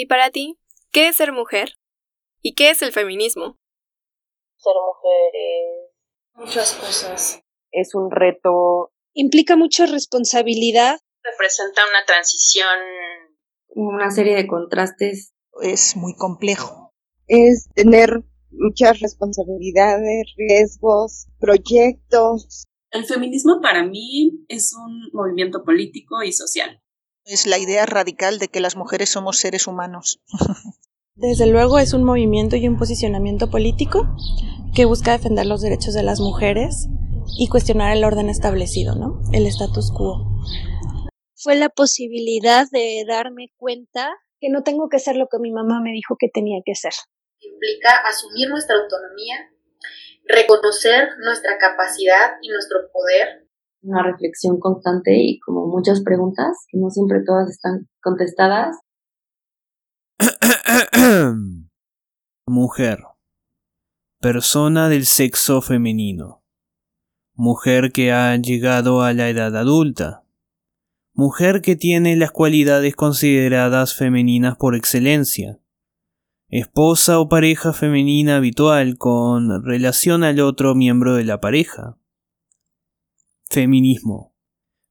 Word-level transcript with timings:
¿Y 0.00 0.06
para 0.06 0.30
ti, 0.30 0.56
qué 0.92 1.08
es 1.08 1.16
ser 1.16 1.32
mujer? 1.32 1.72
¿Y 2.40 2.54
qué 2.54 2.70
es 2.70 2.82
el 2.82 2.92
feminismo? 2.92 3.58
Ser 4.56 4.74
mujer 4.86 5.32
es 5.34 5.90
muchas 6.34 6.72
cosas. 6.74 7.42
Es 7.72 7.96
un 7.96 8.08
reto. 8.12 8.92
Implica 9.12 9.56
mucha 9.56 9.86
responsabilidad. 9.86 11.00
Representa 11.24 11.82
una 11.90 12.04
transición. 12.06 12.78
Una 13.70 14.12
serie 14.12 14.36
de 14.36 14.46
contrastes. 14.46 15.34
Es 15.62 15.96
muy 15.96 16.14
complejo. 16.14 16.94
Es 17.26 17.68
tener 17.74 18.22
muchas 18.52 19.00
responsabilidades, 19.00 20.32
riesgos, 20.36 21.26
proyectos. 21.40 22.66
El 22.92 23.04
feminismo 23.04 23.58
para 23.60 23.82
mí 23.84 24.44
es 24.46 24.72
un 24.76 25.10
movimiento 25.12 25.64
político 25.64 26.22
y 26.22 26.32
social. 26.32 26.80
Es 27.30 27.46
la 27.46 27.58
idea 27.58 27.84
radical 27.84 28.38
de 28.38 28.48
que 28.48 28.58
las 28.58 28.74
mujeres 28.74 29.10
somos 29.10 29.36
seres 29.36 29.66
humanos. 29.66 30.18
Desde 31.14 31.46
luego 31.46 31.78
es 31.78 31.92
un 31.92 32.02
movimiento 32.02 32.56
y 32.56 32.66
un 32.66 32.78
posicionamiento 32.78 33.50
político 33.50 34.08
que 34.74 34.86
busca 34.86 35.12
defender 35.12 35.44
los 35.44 35.60
derechos 35.60 35.92
de 35.92 36.02
las 36.02 36.20
mujeres 36.20 36.88
y 37.38 37.48
cuestionar 37.48 37.94
el 37.94 38.04
orden 38.04 38.30
establecido, 38.30 38.94
¿no? 38.94 39.20
El 39.34 39.46
status 39.46 39.92
quo. 39.92 40.40
Fue 41.34 41.54
la 41.54 41.68
posibilidad 41.68 42.66
de 42.72 43.04
darme 43.06 43.52
cuenta 43.58 44.08
que 44.40 44.48
no 44.48 44.62
tengo 44.62 44.88
que 44.88 44.98
ser 44.98 45.16
lo 45.16 45.28
que 45.28 45.38
mi 45.38 45.52
mamá 45.52 45.82
me 45.82 45.92
dijo 45.92 46.16
que 46.18 46.30
tenía 46.32 46.62
que 46.64 46.76
ser. 46.76 46.92
Implica 47.40 47.90
asumir 48.06 48.48
nuestra 48.48 48.76
autonomía, 48.76 49.50
reconocer 50.24 51.10
nuestra 51.18 51.58
capacidad 51.58 52.38
y 52.40 52.48
nuestro 52.48 52.90
poder. 52.90 53.47
Una 53.82 54.02
reflexión 54.02 54.58
constante 54.58 55.16
y 55.16 55.38
como 55.40 55.66
muchas 55.66 56.02
preguntas, 56.02 56.64
que 56.68 56.78
no 56.78 56.90
siempre 56.90 57.22
todas 57.24 57.50
están 57.50 57.88
contestadas. 58.02 58.76
Mujer. 62.46 62.98
Persona 64.20 64.88
del 64.88 65.06
sexo 65.06 65.62
femenino. 65.62 66.42
Mujer 67.34 67.92
que 67.92 68.10
ha 68.10 68.34
llegado 68.36 69.02
a 69.02 69.12
la 69.12 69.28
edad 69.28 69.56
adulta. 69.56 70.24
Mujer 71.14 71.62
que 71.62 71.76
tiene 71.76 72.16
las 72.16 72.32
cualidades 72.32 72.96
consideradas 72.96 73.94
femeninas 73.94 74.56
por 74.56 74.74
excelencia. 74.74 75.60
Esposa 76.48 77.20
o 77.20 77.28
pareja 77.28 77.72
femenina 77.72 78.36
habitual 78.36 78.98
con 78.98 79.64
relación 79.64 80.24
al 80.24 80.40
otro 80.40 80.74
miembro 80.74 81.14
de 81.14 81.24
la 81.24 81.40
pareja. 81.40 81.96
Feminismo. 83.50 84.36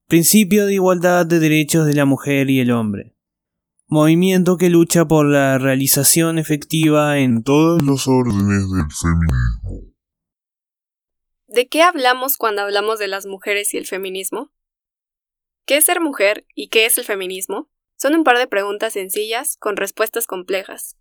Principio 0.08 0.66
de 0.66 0.74
igualdad 0.74 1.24
de 1.24 1.38
derechos 1.38 1.86
de 1.86 1.94
la 1.94 2.04
mujer 2.04 2.50
y 2.50 2.58
el 2.58 2.72
hombre. 2.72 3.14
Movimiento 3.86 4.56
que 4.56 4.68
lucha 4.68 5.06
por 5.06 5.26
la 5.26 5.58
realización 5.58 6.40
efectiva 6.40 7.18
en 7.18 7.44
todos 7.44 7.82
los 7.84 8.08
órdenes 8.08 8.68
del 8.68 8.86
feminismo. 8.90 9.94
¿De 11.46 11.68
qué 11.68 11.82
hablamos 11.82 12.36
cuando 12.36 12.62
hablamos 12.62 12.98
de 12.98 13.06
las 13.06 13.26
mujeres 13.26 13.72
y 13.74 13.78
el 13.78 13.86
feminismo? 13.86 14.52
¿Qué 15.64 15.76
es 15.76 15.84
ser 15.84 16.00
mujer 16.00 16.44
y 16.56 16.68
qué 16.68 16.84
es 16.84 16.98
el 16.98 17.04
feminismo? 17.04 17.70
Son 17.96 18.16
un 18.16 18.24
par 18.24 18.38
de 18.38 18.48
preguntas 18.48 18.94
sencillas 18.94 19.56
con 19.56 19.76
respuestas 19.76 20.26
complejas. 20.26 20.96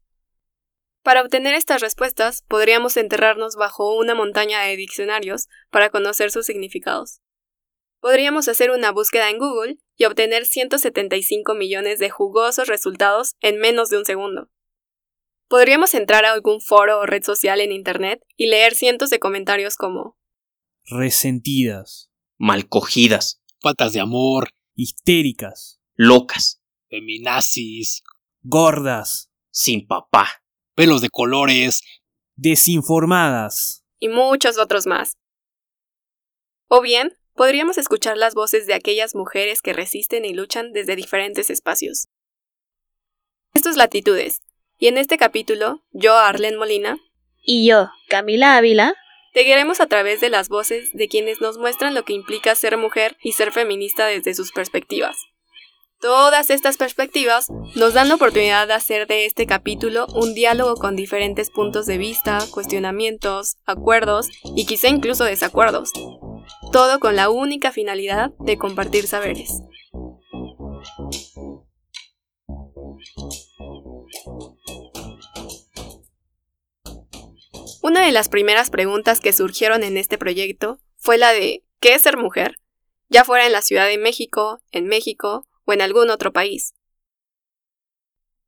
Para 1.01 1.23
obtener 1.23 1.55
estas 1.55 1.81
respuestas, 1.81 2.43
podríamos 2.43 2.97
enterrarnos 2.97 3.55
bajo 3.55 3.97
una 3.97 4.13
montaña 4.13 4.61
de 4.61 4.75
diccionarios 4.75 5.47
para 5.71 5.89
conocer 5.89 6.29
sus 6.29 6.45
significados. 6.45 7.21
Podríamos 7.99 8.47
hacer 8.47 8.71
una 8.71 8.91
búsqueda 8.91 9.29
en 9.29 9.39
Google 9.39 9.77
y 9.95 10.05
obtener 10.05 10.45
175 10.45 11.55
millones 11.55 11.99
de 11.99 12.09
jugosos 12.09 12.67
resultados 12.67 13.33
en 13.41 13.57
menos 13.57 13.89
de 13.89 13.97
un 13.97 14.05
segundo. 14.05 14.49
Podríamos 15.47 15.93
entrar 15.93 16.25
a 16.25 16.33
algún 16.33 16.61
foro 16.61 16.99
o 16.99 17.05
red 17.05 17.23
social 17.23 17.61
en 17.61 17.71
Internet 17.71 18.21
y 18.35 18.47
leer 18.47 18.75
cientos 18.75 19.09
de 19.09 19.19
comentarios 19.19 19.75
como 19.75 20.17
resentidas, 20.85 22.09
malcogidas, 22.37 23.41
faltas 23.61 23.93
de 23.93 23.99
amor, 23.99 24.49
histéricas, 24.75 25.79
locas, 25.95 26.61
feminazis, 26.89 28.03
gordas, 28.41 29.29
sin 29.49 29.87
papá, 29.87 30.43
pelos 30.75 31.01
de 31.01 31.09
colores, 31.09 31.81
desinformadas. 32.35 33.83
Y 33.99 34.09
muchos 34.09 34.57
otros 34.57 34.85
más. 34.85 35.17
O 36.67 36.81
bien, 36.81 37.17
podríamos 37.37 37.77
escuchar 37.77 38.17
las 38.17 38.33
voces 38.33 38.65
de 38.67 38.73
aquellas 38.73 39.15
mujeres 39.15 39.61
que 39.61 39.71
resisten 39.71 40.25
y 40.25 40.33
luchan 40.33 40.73
desde 40.73 40.97
diferentes 40.97 41.49
espacios. 41.49 42.07
Estos 43.53 43.77
latitudes, 43.77 44.41
y 44.77 44.87
en 44.87 44.97
este 44.97 45.17
capítulo, 45.17 45.83
yo, 45.91 46.17
Arlen 46.17 46.57
Molina, 46.57 46.97
y 47.41 47.67
yo, 47.67 47.89
Camila 48.09 48.57
Ávila, 48.57 48.95
te 49.33 49.43
guiaremos 49.43 49.79
a 49.79 49.85
través 49.85 50.19
de 50.19 50.29
las 50.29 50.49
voces 50.49 50.89
de 50.93 51.07
quienes 51.07 51.39
nos 51.39 51.59
muestran 51.59 51.93
lo 51.93 52.03
que 52.03 52.13
implica 52.13 52.55
ser 52.55 52.75
mujer 52.75 53.15
y 53.21 53.33
ser 53.33 53.51
feminista 53.51 54.07
desde 54.07 54.33
sus 54.33 54.51
perspectivas. 54.51 55.15
Todas 55.99 56.49
estas 56.49 56.77
perspectivas 56.77 57.47
nos 57.75 57.93
dan 57.93 58.09
la 58.09 58.15
oportunidad 58.15 58.67
de 58.67 58.73
hacer 58.73 59.07
de 59.07 59.25
este 59.25 59.47
capítulo 59.47 60.07
un 60.07 60.33
diálogo 60.33 60.75
con 60.75 60.95
diferentes 60.95 61.49
puntos 61.49 61.85
de 61.85 61.97
vista, 61.97 62.39
cuestionamientos, 62.51 63.57
acuerdos 63.65 64.27
y 64.55 64.65
quizá 64.65 64.89
incluso 64.89 65.23
desacuerdos. 65.23 65.91
Todo 66.71 66.99
con 66.99 67.15
la 67.15 67.29
única 67.29 67.71
finalidad 67.71 68.31
de 68.39 68.57
compartir 68.57 69.07
saberes. 69.07 69.61
Una 77.81 78.05
de 78.05 78.11
las 78.11 78.29
primeras 78.29 78.69
preguntas 78.69 79.19
que 79.19 79.31
surgieron 79.31 79.83
en 79.83 79.97
este 79.97 80.17
proyecto 80.17 80.79
fue 80.97 81.17
la 81.17 81.31
de 81.31 81.63
¿qué 81.79 81.93
es 81.93 82.01
ser 82.01 82.17
mujer? 82.17 82.57
Ya 83.09 83.23
fuera 83.23 83.45
en 83.45 83.53
la 83.53 83.61
Ciudad 83.61 83.87
de 83.87 83.97
México, 83.97 84.59
en 84.71 84.87
México 84.87 85.45
o 85.65 85.73
en 85.73 85.81
algún 85.81 86.09
otro 86.09 86.33
país. 86.33 86.73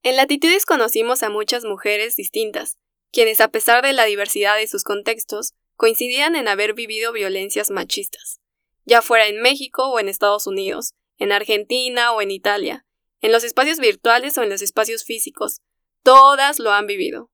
En 0.04 0.16
Latitudes 0.16 0.66
conocimos 0.66 1.24
a 1.24 1.30
muchas 1.30 1.64
mujeres 1.64 2.16
distintas, 2.16 2.78
quienes 3.12 3.42
a 3.42 3.50
pesar 3.50 3.84
de 3.84 3.94
la 3.94 4.06
diversidad 4.06 4.58
de 4.58 4.68
sus 4.68 4.84
contextos, 4.84 5.54
coincidían 5.80 6.36
en 6.36 6.50
haber 6.50 6.74
vivido 6.74 7.14
violencias 7.14 7.72
machistas, 7.72 8.42
ya 8.84 9.02
fuera 9.02 9.28
en 9.28 9.42
México 9.42 9.88
o 9.88 9.98
en 10.02 10.10
Estados 10.10 10.46
Unidos, 10.46 10.94
en 11.18 11.32
Argentina 11.32 12.12
o 12.12 12.22
en 12.22 12.32
Italia, 12.32 12.86
en 13.22 13.32
los 13.32 13.46
espacios 13.46 13.80
virtuales 13.80 14.38
o 14.38 14.44
en 14.44 14.50
los 14.50 14.62
espacios 14.62 15.06
físicos, 15.06 15.62
todas 16.04 16.60
lo 16.60 16.74
han 16.74 16.86
vivido. 16.86 17.32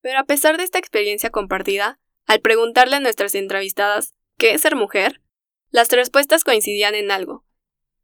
Pero 0.00 0.18
a 0.18 0.24
pesar 0.24 0.56
de 0.56 0.64
esta 0.64 0.78
experiencia 0.78 1.28
compartida, 1.28 2.00
al 2.24 2.40
preguntarle 2.40 2.96
a 2.96 3.00
nuestras 3.00 3.34
entrevistadas 3.34 4.14
¿qué 4.38 4.52
es 4.52 4.62
ser 4.62 4.74
mujer? 4.74 5.20
Las 5.68 5.90
respuestas 5.90 6.44
coincidían 6.44 6.94
en 6.94 7.10
algo, 7.10 7.44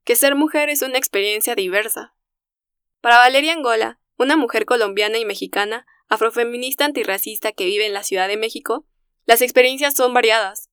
que 0.05 0.15
ser 0.15 0.35
mujer 0.35 0.69
es 0.69 0.83
una 0.83 0.99
experiencia 0.99 1.55
diversa. 1.55 2.15
Para 3.01 3.17
Valeria 3.17 3.55
Angola, 3.55 3.99
una 4.19 4.37
mujer 4.37 4.67
colombiana 4.67 5.17
y 5.17 5.25
mexicana, 5.25 5.87
afrofeminista 6.07 6.85
antirracista 6.85 7.53
que 7.53 7.65
vive 7.65 7.87
en 7.87 7.95
la 7.95 8.03
Ciudad 8.03 8.29
de 8.29 8.37
México, 8.37 8.85
las 9.29 9.43
experiencias 9.43 9.95
son 9.95 10.15
variadas. 10.15 10.71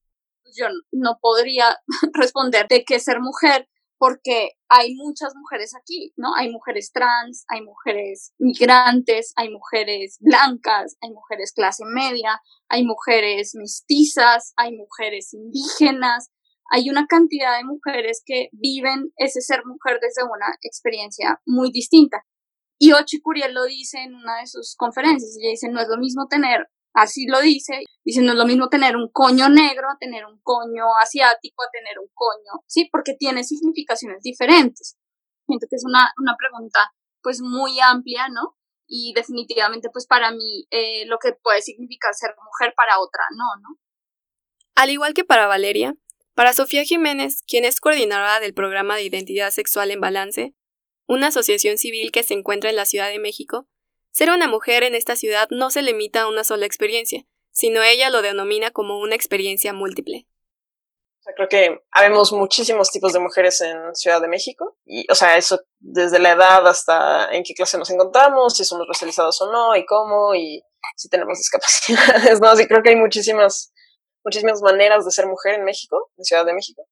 Yo 0.57 0.67
no 0.93 1.17
podría 1.21 1.77
responder 2.13 2.67
de 2.69 2.85
qué 2.85 2.99
ser 2.99 3.19
mujer 3.19 3.67
porque 3.97 4.51
hay 4.69 4.95
muchas 4.95 5.33
mujeres 5.35 5.73
aquí, 5.75 6.13
¿no? 6.15 6.33
Hay 6.35 6.49
mujeres 6.49 6.91
trans, 6.93 7.43
hay 7.49 7.61
mujeres 7.61 8.33
migrantes, 8.39 9.33
hay 9.35 9.49
mujeres 9.49 10.17
blancas, 10.21 10.95
hay 11.01 11.11
mujeres 11.11 11.51
clase 11.53 11.83
media, 11.85 12.41
hay 12.69 12.85
mujeres 12.85 13.55
mestizas, 13.55 14.53
hay 14.55 14.71
mujeres 14.73 15.33
indígenas, 15.33 16.31
hay 16.71 16.89
una 16.89 17.07
cantidad 17.07 17.57
de 17.57 17.65
mujeres 17.65 18.21
que 18.25 18.49
viven 18.53 19.11
ese 19.17 19.41
ser 19.41 19.63
mujer 19.65 19.99
desde 20.01 20.23
una 20.23 20.47
experiencia 20.61 21.41
muy 21.45 21.71
distinta. 21.71 22.23
Y 22.77 22.93
Ochi 22.93 23.19
Curiel 23.21 23.53
lo 23.53 23.65
dice 23.65 23.99
en 23.99 24.15
una 24.15 24.39
de 24.39 24.47
sus 24.47 24.75
conferencias, 24.77 25.37
ella 25.37 25.51
dice, 25.51 25.69
no 25.69 25.81
es 25.81 25.87
lo 25.87 25.97
mismo 25.97 26.27
tener, 26.27 26.69
así 26.95 27.27
lo 27.27 27.41
dice, 27.41 27.83
dice, 28.03 28.21
no 28.21 28.31
es 28.31 28.37
lo 28.37 28.45
mismo 28.45 28.69
tener 28.69 28.95
un 28.95 29.09
coño 29.11 29.49
negro 29.49 29.89
a 29.89 29.97
tener 29.99 30.25
un 30.25 30.39
coño 30.41 30.85
asiático, 31.01 31.61
a 31.61 31.69
tener 31.71 31.99
un 31.99 32.09
coño, 32.13 32.63
sí, 32.67 32.89
porque 32.91 33.13
tiene 33.13 33.43
significaciones 33.43 34.23
diferentes. 34.23 34.97
Siento 35.45 35.67
que 35.69 35.75
es 35.75 35.83
una, 35.85 36.11
una 36.17 36.35
pregunta 36.37 36.91
pues 37.21 37.41
muy 37.41 37.79
amplia, 37.79 38.29
¿no? 38.29 38.57
Y 38.87 39.13
definitivamente 39.13 39.89
pues 39.91 40.07
para 40.07 40.31
mí 40.31 40.67
eh, 40.71 41.05
lo 41.05 41.17
que 41.19 41.33
puede 41.33 41.61
significar 41.61 42.13
ser 42.13 42.31
mujer 42.43 42.73
para 42.75 42.99
otra, 42.99 43.23
no, 43.35 43.61
¿no? 43.61 43.79
Al 44.75 44.89
igual 44.89 45.13
que 45.13 45.25
para 45.25 45.47
Valeria, 45.47 45.95
para 46.33 46.53
Sofía 46.53 46.83
Jiménez, 46.83 47.43
quien 47.47 47.65
es 47.65 47.79
coordinadora 47.79 48.39
del 48.39 48.53
programa 48.53 48.95
de 48.95 49.03
identidad 49.03 49.51
sexual 49.51 49.91
en 49.91 50.01
balance, 50.01 50.55
una 51.07 51.27
asociación 51.27 51.77
civil 51.77 52.11
que 52.11 52.23
se 52.23 52.33
encuentra 52.33 52.69
en 52.69 52.75
la 52.75 52.85
Ciudad 52.85 53.09
de 53.09 53.19
México, 53.19 53.67
ser 54.15 54.29
una 54.29 54.47
mujer 54.47 54.83
en 54.83 54.95
esta 54.95 55.17
ciudad 55.17 55.49
no 55.51 55.69
se 55.69 55.81
limita 55.81 56.21
a 56.21 56.29
una 56.29 56.45
sola 56.45 56.65
experiencia, 56.65 57.25
sino 57.51 57.83
ella 57.83 58.09
lo 58.09 58.21
denomina 58.21 58.71
como 58.71 58.97
una 58.99 59.13
experiencia 59.13 59.73
múltiple. 59.73 60.25
creo 61.35 61.49
que 61.49 61.83
habemos 61.91 62.31
muchísimos 62.31 62.91
tipos 62.91 63.11
de 63.11 63.19
mujeres 63.19 63.59
en 63.59 63.93
Ciudad 63.93 64.21
de 64.21 64.29
México 64.29 64.77
y, 64.85 65.05
o 65.11 65.15
sea, 65.15 65.35
eso 65.35 65.59
desde 65.79 66.19
la 66.19 66.31
edad 66.31 66.65
hasta 66.65 67.29
en 67.35 67.43
qué 67.43 67.53
clase 67.53 67.77
nos 67.77 67.89
encontramos, 67.89 68.55
si 68.55 68.63
somos 68.63 68.87
racializados 68.87 69.41
o 69.41 69.51
no 69.51 69.75
y 69.75 69.85
cómo 69.85 70.33
y 70.33 70.63
si 70.95 71.09
tenemos 71.09 71.37
discapacidades, 71.37 72.39
¿no? 72.41 72.55
Sí, 72.55 72.67
creo 72.67 72.81
que 72.83 72.91
hay 72.91 72.95
muchísimas, 72.95 73.73
muchísimas 74.23 74.61
maneras 74.61 75.03
de 75.03 75.11
ser 75.11 75.27
mujer 75.27 75.55
en 75.55 75.65
México, 75.65 76.13
en 76.17 76.23
Ciudad 76.23 76.45
de 76.45 76.53
México. 76.53 76.87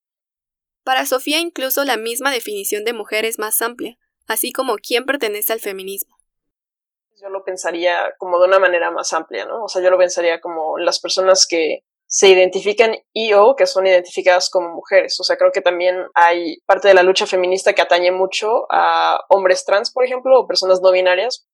Para 0.84 1.06
Sofía 1.06 1.40
incluso 1.40 1.86
la 1.86 1.96
misma 1.96 2.34
definición 2.34 2.84
de 2.84 2.92
mujer 2.92 3.24
es 3.24 3.40
más 3.40 3.62
amplia, 3.62 3.98
así 4.28 4.52
como 4.52 4.76
quién 4.76 5.06
pertenece 5.06 5.54
al 5.54 5.62
feminismo. 5.62 6.13
Yo 7.24 7.30
lo 7.30 7.46
pensaría 7.46 8.14
como 8.18 8.38
de 8.38 8.48
una 8.48 8.60
manera 8.60 8.92
más 8.92 9.14
amplia, 9.14 9.46
¿no? 9.46 9.64
O 9.64 9.70
sea, 9.70 9.82
yo 9.82 9.90
lo 9.90 9.98
pensaría 9.98 10.42
como 10.42 10.78
las 10.78 11.00
personas 11.00 11.48
que 11.48 11.80
se 12.06 12.28
identifican 12.28 12.98
y 13.14 13.32
o 13.32 13.56
que 13.56 13.66
son 13.66 13.88
identificadas 13.88 14.50
como 14.50 14.76
mujeres. 14.76 15.18
O 15.22 15.24
sea, 15.24 15.38
creo 15.38 15.54
que 15.54 15.62
también 15.62 16.06
hay 16.16 16.58
parte 16.66 16.90
de 16.90 16.94
la 16.94 17.02
lucha 17.02 17.26
feminista 17.26 17.72
que 17.72 17.82
atañe 17.82 18.12
mucho 18.12 18.66
a 18.70 19.22
hombres 19.30 19.64
trans, 19.64 19.90
por 19.90 20.04
ejemplo, 20.04 20.38
o 20.38 20.48
personas 20.48 20.82
no 20.82 20.92
binarias. 20.92 21.48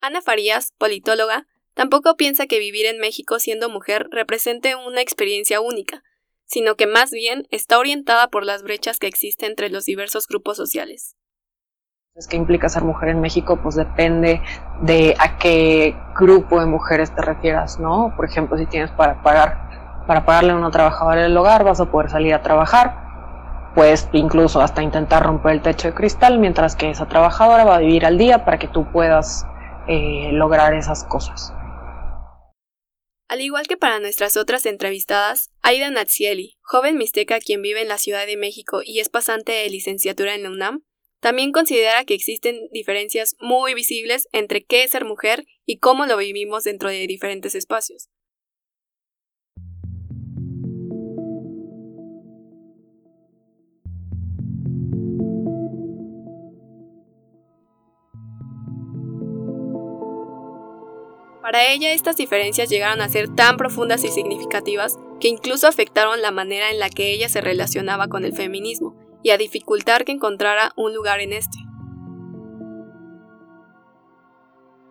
Ana 0.00 0.22
Farías, 0.22 0.72
politóloga, 0.78 1.46
tampoco 1.74 2.16
piensa 2.16 2.46
que 2.46 2.58
vivir 2.58 2.86
en 2.86 3.00
México 3.00 3.38
siendo 3.40 3.68
mujer 3.68 4.08
represente 4.10 4.76
una 4.76 5.02
experiencia 5.02 5.60
única, 5.60 6.02
sino 6.46 6.74
que 6.74 6.86
más 6.86 7.10
bien 7.10 7.46
está 7.50 7.78
orientada 7.78 8.28
por 8.28 8.46
las 8.46 8.62
brechas 8.62 8.98
que 8.98 9.08
existen 9.08 9.50
entre 9.50 9.68
los 9.68 9.84
diversos 9.84 10.26
grupos 10.26 10.56
sociales. 10.56 11.16
Que 12.30 12.36
implica 12.36 12.68
ser 12.68 12.84
mujer 12.84 13.08
en 13.08 13.20
México, 13.20 13.58
pues 13.60 13.74
depende 13.74 14.40
de 14.82 15.16
a 15.18 15.36
qué 15.36 15.96
grupo 16.14 16.60
de 16.60 16.66
mujeres 16.66 17.12
te 17.12 17.20
refieras, 17.20 17.80
¿no? 17.80 18.12
Por 18.14 18.24
ejemplo, 18.24 18.56
si 18.56 18.66
tienes 18.66 18.92
para 18.92 19.20
pagar, 19.20 20.04
para 20.06 20.24
pagarle 20.24 20.52
a 20.52 20.56
una 20.56 20.70
trabajadora 20.70 21.22
del 21.22 21.36
hogar, 21.36 21.64
vas 21.64 21.80
a 21.80 21.90
poder 21.90 22.10
salir 22.10 22.32
a 22.32 22.40
trabajar, 22.40 23.72
pues 23.74 24.08
incluso 24.12 24.60
hasta 24.60 24.80
intentar 24.80 25.24
romper 25.24 25.54
el 25.54 25.62
techo 25.62 25.88
de 25.88 25.94
cristal, 25.94 26.38
mientras 26.38 26.76
que 26.76 26.88
esa 26.88 27.08
trabajadora 27.08 27.64
va 27.64 27.74
a 27.74 27.80
vivir 27.80 28.06
al 28.06 28.16
día 28.16 28.44
para 28.44 28.60
que 28.60 28.68
tú 28.68 28.86
puedas 28.92 29.44
eh, 29.88 30.30
lograr 30.34 30.72
esas 30.72 31.02
cosas. 31.02 31.52
Al 33.26 33.40
igual 33.40 33.66
que 33.66 33.76
para 33.76 33.98
nuestras 33.98 34.36
otras 34.36 34.66
entrevistadas, 34.66 35.50
Aida 35.62 35.90
Natsieli, 35.90 36.58
joven 36.62 36.96
mixteca 36.96 37.40
quien 37.40 37.60
vive 37.60 37.82
en 37.82 37.88
la 37.88 37.98
Ciudad 37.98 38.24
de 38.24 38.36
México 38.36 38.82
y 38.84 39.00
es 39.00 39.08
pasante 39.08 39.50
de 39.50 39.68
licenciatura 39.68 40.36
en 40.36 40.44
la 40.44 40.50
UNAM, 40.50 40.84
también 41.24 41.52
considera 41.52 42.04
que 42.04 42.12
existen 42.12 42.68
diferencias 42.70 43.34
muy 43.40 43.72
visibles 43.72 44.28
entre 44.32 44.62
qué 44.62 44.82
es 44.82 44.90
ser 44.90 45.06
mujer 45.06 45.46
y 45.64 45.78
cómo 45.78 46.04
lo 46.04 46.18
vivimos 46.18 46.64
dentro 46.64 46.90
de 46.90 47.06
diferentes 47.06 47.54
espacios. 47.54 48.10
Para 61.40 61.72
ella 61.72 61.92
estas 61.92 62.18
diferencias 62.18 62.68
llegaron 62.68 63.00
a 63.00 63.08
ser 63.08 63.34
tan 63.34 63.56
profundas 63.56 64.04
y 64.04 64.08
significativas 64.08 64.98
que 65.20 65.28
incluso 65.28 65.68
afectaron 65.68 66.20
la 66.20 66.32
manera 66.32 66.70
en 66.70 66.78
la 66.78 66.90
que 66.90 67.14
ella 67.14 67.30
se 67.30 67.40
relacionaba 67.40 68.08
con 68.08 68.26
el 68.26 68.34
feminismo, 68.34 68.93
y 69.24 69.30
a 69.30 69.38
dificultar 69.38 70.04
que 70.04 70.12
encontrara 70.12 70.70
un 70.76 70.94
lugar 70.94 71.18
en 71.20 71.32
este. 71.32 71.56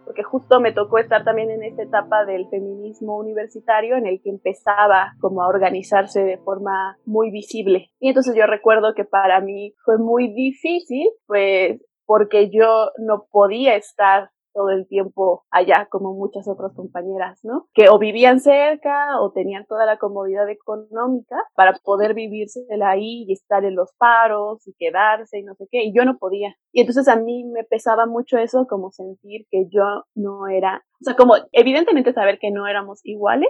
Porque 0.05 0.23
justo 0.23 0.59
me 0.59 0.73
tocó 0.73 0.97
estar 0.97 1.23
también 1.23 1.51
en 1.51 1.63
esta 1.63 1.83
etapa 1.83 2.25
del 2.25 2.49
feminismo 2.49 3.15
universitario 3.17 3.95
en 3.95 4.07
el 4.07 4.21
que 4.21 4.31
empezaba 4.31 5.13
como 5.21 5.43
a 5.43 5.47
organizarse 5.47 6.23
de 6.23 6.39
forma 6.39 6.97
muy 7.05 7.29
visible. 7.29 7.91
Y 7.99 8.09
entonces 8.09 8.35
yo 8.35 8.47
recuerdo 8.47 8.95
que 8.95 9.05
para 9.05 9.39
mí 9.39 9.75
fue 9.85 9.99
muy 9.99 10.33
difícil, 10.33 11.07
pues 11.27 11.79
porque 12.05 12.49
yo 12.49 12.89
no 12.97 13.27
podía 13.31 13.75
estar 13.75 14.31
todo 14.53 14.69
el 14.69 14.87
tiempo 14.87 15.43
allá 15.51 15.87
como 15.89 16.13
muchas 16.13 16.47
otras 16.47 16.73
compañeras, 16.73 17.39
¿no? 17.43 17.67
Que 17.73 17.89
o 17.89 17.99
vivían 17.99 18.39
cerca 18.39 19.19
o 19.21 19.31
tenían 19.31 19.65
toda 19.65 19.85
la 19.85 19.97
comodidad 19.97 20.49
económica 20.49 21.35
para 21.55 21.73
poder 21.83 22.13
vivírsela 22.13 22.91
ahí 22.91 23.25
y 23.27 23.33
estar 23.33 23.65
en 23.65 23.75
los 23.75 23.91
paros 23.97 24.67
y 24.67 24.73
quedarse 24.77 25.39
y 25.39 25.43
no 25.43 25.55
sé 25.55 25.67
qué, 25.71 25.83
y 25.83 25.93
yo 25.95 26.05
no 26.05 26.17
podía. 26.17 26.55
Y 26.71 26.81
entonces 26.81 27.07
a 27.07 27.15
mí 27.15 27.43
me 27.45 27.63
pesaba 27.63 28.05
mucho 28.05 28.37
eso, 28.37 28.67
como 28.67 28.91
sentir 28.91 29.45
que 29.49 29.65
yo 29.69 30.03
no 30.15 30.47
era, 30.47 30.83
o 31.01 31.03
sea, 31.03 31.15
como 31.15 31.35
evidentemente 31.51 32.13
saber 32.13 32.39
que 32.39 32.51
no 32.51 32.67
éramos 32.67 32.99
iguales, 33.03 33.49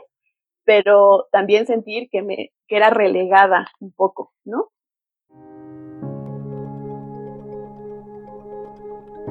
pero 0.65 1.27
también 1.31 1.65
sentir 1.65 2.09
que 2.09 2.21
me 2.21 2.51
que 2.67 2.77
era 2.77 2.89
relegada 2.89 3.67
un 3.79 3.91
poco, 3.91 4.31
¿no? 4.45 4.69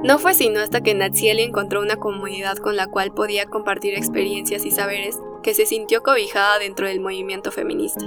No 0.05 0.19
fue 0.19 0.35
sino 0.35 0.59
hasta 0.59 0.81
que 0.81 0.95
Natsieli 0.95 1.43
encontró 1.43 1.81
una 1.81 1.95
comunidad 1.95 2.57
con 2.57 2.75
la 2.75 2.89
cual 2.89 3.13
podía 3.15 3.47
compartir 3.47 3.95
experiencias 3.95 4.67
y 4.67 4.73
saberes 4.73 5.23
que 5.45 5.55
se 5.55 5.65
sintió 5.65 6.03
cobijada 6.03 6.59
dentro 6.59 6.89
del 6.89 6.99
movimiento 6.99 7.53
feminista. 7.53 8.05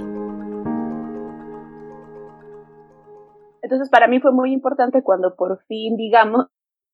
Entonces 3.62 3.88
para 3.88 4.08
mí 4.08 4.20
fue 4.20 4.32
muy 4.32 4.52
importante 4.52 5.02
cuando 5.02 5.36
por 5.36 5.64
fin, 5.68 5.96
digamos, 5.96 6.48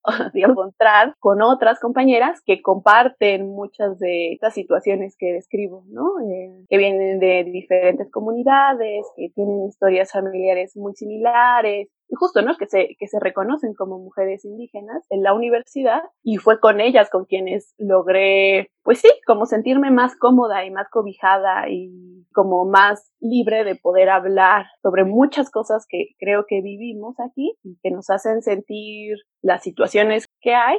encontrar 0.35 1.17
con 1.19 1.43
otras 1.43 1.81
compañeras 1.81 2.41
que 2.45 2.63
comparten 2.63 3.49
muchas 3.49 3.99
de 3.99 4.33
estas 4.33 4.55
situaciones 4.55 5.17
que 5.19 5.33
describo, 5.33 5.85
¿no? 5.89 6.21
Eh, 6.21 6.65
que 6.69 6.79
vienen 6.79 7.19
de 7.19 7.45
diferentes 7.45 8.09
comunidades, 8.11 9.05
que 9.17 9.31
tienen 9.35 9.67
historias 9.67 10.13
familiares 10.13 10.77
muy 10.77 10.95
similares, 10.95 11.89
justo, 12.17 12.43
¿no? 12.43 12.56
Que 12.56 12.67
se, 12.67 12.97
que 12.99 13.06
se 13.06 13.19
reconocen 13.20 13.75
como 13.75 13.99
mujeres 13.99 14.44
indígenas 14.44 15.05
en 15.11 15.23
la 15.23 15.35
universidad 15.35 16.03
y 16.23 16.37
fue 16.37 16.61
con 16.61 16.81
ellas 16.81 17.11
con 17.11 17.25
quienes 17.25 17.75
logré, 17.79 18.70
pues 18.82 19.00
sí, 19.00 19.09
como 19.26 19.47
sentirme 19.47 19.91
más 19.91 20.17
cómoda 20.17 20.64
y 20.64 20.70
más 20.70 20.88
cobijada 20.91 21.69
y 21.69 22.26
como 22.32 22.64
más 22.64 23.12
libre 23.20 23.64
de 23.64 23.76
poder 23.76 24.11
hablar 24.11 24.67
sobre 24.82 25.05
muchas 25.05 25.50
cosas 25.50 25.87
que 25.88 26.09
creo 26.19 26.44
que 26.47 26.61
vivimos 26.61 27.17
aquí 27.20 27.55
y 27.62 27.79
que 27.82 27.91
nos 27.91 28.11
hacen 28.11 28.43
sentir 28.43 29.17
las 29.43 29.62
situaciones 29.62 30.26
que 30.41 30.55
hay 30.55 30.79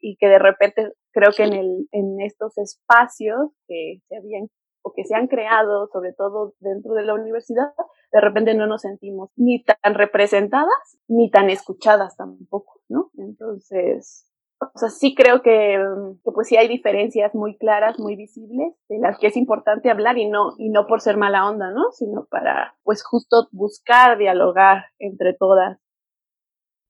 y 0.00 0.16
que 0.16 0.26
de 0.26 0.38
repente 0.38 0.92
creo 1.12 1.30
que 1.36 1.44
en, 1.44 1.52
el, 1.52 1.88
en 1.92 2.20
estos 2.20 2.58
espacios 2.58 3.50
que 3.66 3.98
se 4.08 4.16
habían 4.16 4.48
o 4.84 4.92
que 4.94 5.04
se 5.04 5.14
han 5.14 5.28
creado, 5.28 5.88
sobre 5.92 6.12
todo 6.12 6.54
dentro 6.58 6.94
de 6.94 7.04
la 7.04 7.14
universidad, 7.14 7.72
de 8.12 8.20
repente 8.20 8.54
no 8.54 8.66
nos 8.66 8.82
sentimos 8.82 9.30
ni 9.36 9.64
tan 9.64 9.94
representadas 9.94 10.98
ni 11.08 11.30
tan 11.30 11.50
escuchadas 11.50 12.16
tampoco, 12.16 12.80
¿no? 12.88 13.10
Entonces, 13.16 14.28
o 14.60 14.78
sea, 14.78 14.90
sí 14.90 15.14
creo 15.14 15.42
que, 15.42 15.78
pues 16.22 16.48
sí 16.48 16.56
hay 16.56 16.68
diferencias 16.68 17.34
muy 17.34 17.56
claras, 17.56 17.98
muy 17.98 18.16
visibles, 18.16 18.74
de 18.88 18.98
las 18.98 19.18
que 19.18 19.28
es 19.28 19.36
importante 19.36 19.90
hablar 19.90 20.18
y 20.18 20.28
no, 20.28 20.54
y 20.58 20.68
no 20.68 20.86
por 20.86 21.00
ser 21.00 21.16
mala 21.16 21.48
onda, 21.48 21.70
¿no? 21.70 21.90
Sino 21.92 22.26
para, 22.30 22.76
pues 22.84 23.02
justo 23.02 23.48
buscar 23.50 24.18
dialogar 24.18 24.84
entre 24.98 25.34
todas. 25.34 25.78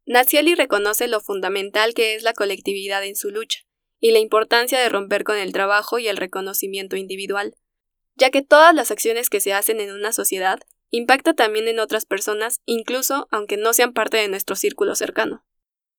Nacieli 0.04 0.54
reconoce 0.54 1.06
lo 1.06 1.20
fundamental 1.20 1.94
que 1.94 2.14
es 2.14 2.24
la 2.24 2.32
colectividad 2.32 3.04
en 3.04 3.14
su 3.14 3.30
lucha 3.30 3.60
y 4.00 4.10
la 4.10 4.18
importancia 4.18 4.80
de 4.80 4.88
romper 4.88 5.22
con 5.22 5.38
el 5.38 5.52
trabajo 5.52 6.00
y 6.00 6.08
el 6.08 6.16
reconocimiento 6.16 6.96
individual, 6.96 7.54
ya 8.16 8.30
que 8.30 8.42
todas 8.42 8.74
las 8.74 8.90
acciones 8.90 9.30
que 9.30 9.40
se 9.40 9.54
hacen 9.54 9.80
en 9.80 9.94
una 9.94 10.12
sociedad 10.12 10.58
impacta 10.92 11.34
también 11.34 11.66
en 11.66 11.80
otras 11.80 12.06
personas, 12.06 12.60
incluso 12.66 13.26
aunque 13.32 13.56
no 13.56 13.72
sean 13.72 13.92
parte 13.92 14.18
de 14.18 14.28
nuestro 14.28 14.54
círculo 14.54 14.94
cercano. 14.94 15.42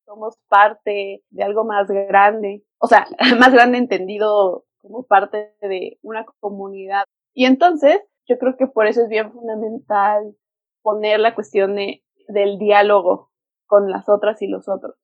Somos 0.05 0.37
parte 0.47 1.23
de 1.29 1.43
algo 1.43 1.65
más 1.65 1.87
grande, 1.89 2.63
o 2.77 2.87
sea, 2.87 3.07
más 3.39 3.51
grande 3.51 3.79
entendido 3.79 4.65
como 4.77 5.05
parte 5.05 5.55
de 5.61 5.97
una 6.01 6.25
comunidad. 6.39 7.03
Y 7.33 7.45
entonces, 7.45 7.99
yo 8.27 8.37
creo 8.37 8.55
que 8.55 8.67
por 8.67 8.87
eso 8.87 9.01
es 9.01 9.09
bien 9.09 9.31
fundamental 9.33 10.35
poner 10.81 11.19
la 11.19 11.33
cuestión 11.33 11.75
de, 11.75 12.03
del 12.27 12.59
diálogo 12.59 13.31
con 13.65 13.89
las 13.89 14.07
otras 14.07 14.41
y 14.41 14.47
los 14.47 14.69
otros, 14.69 14.95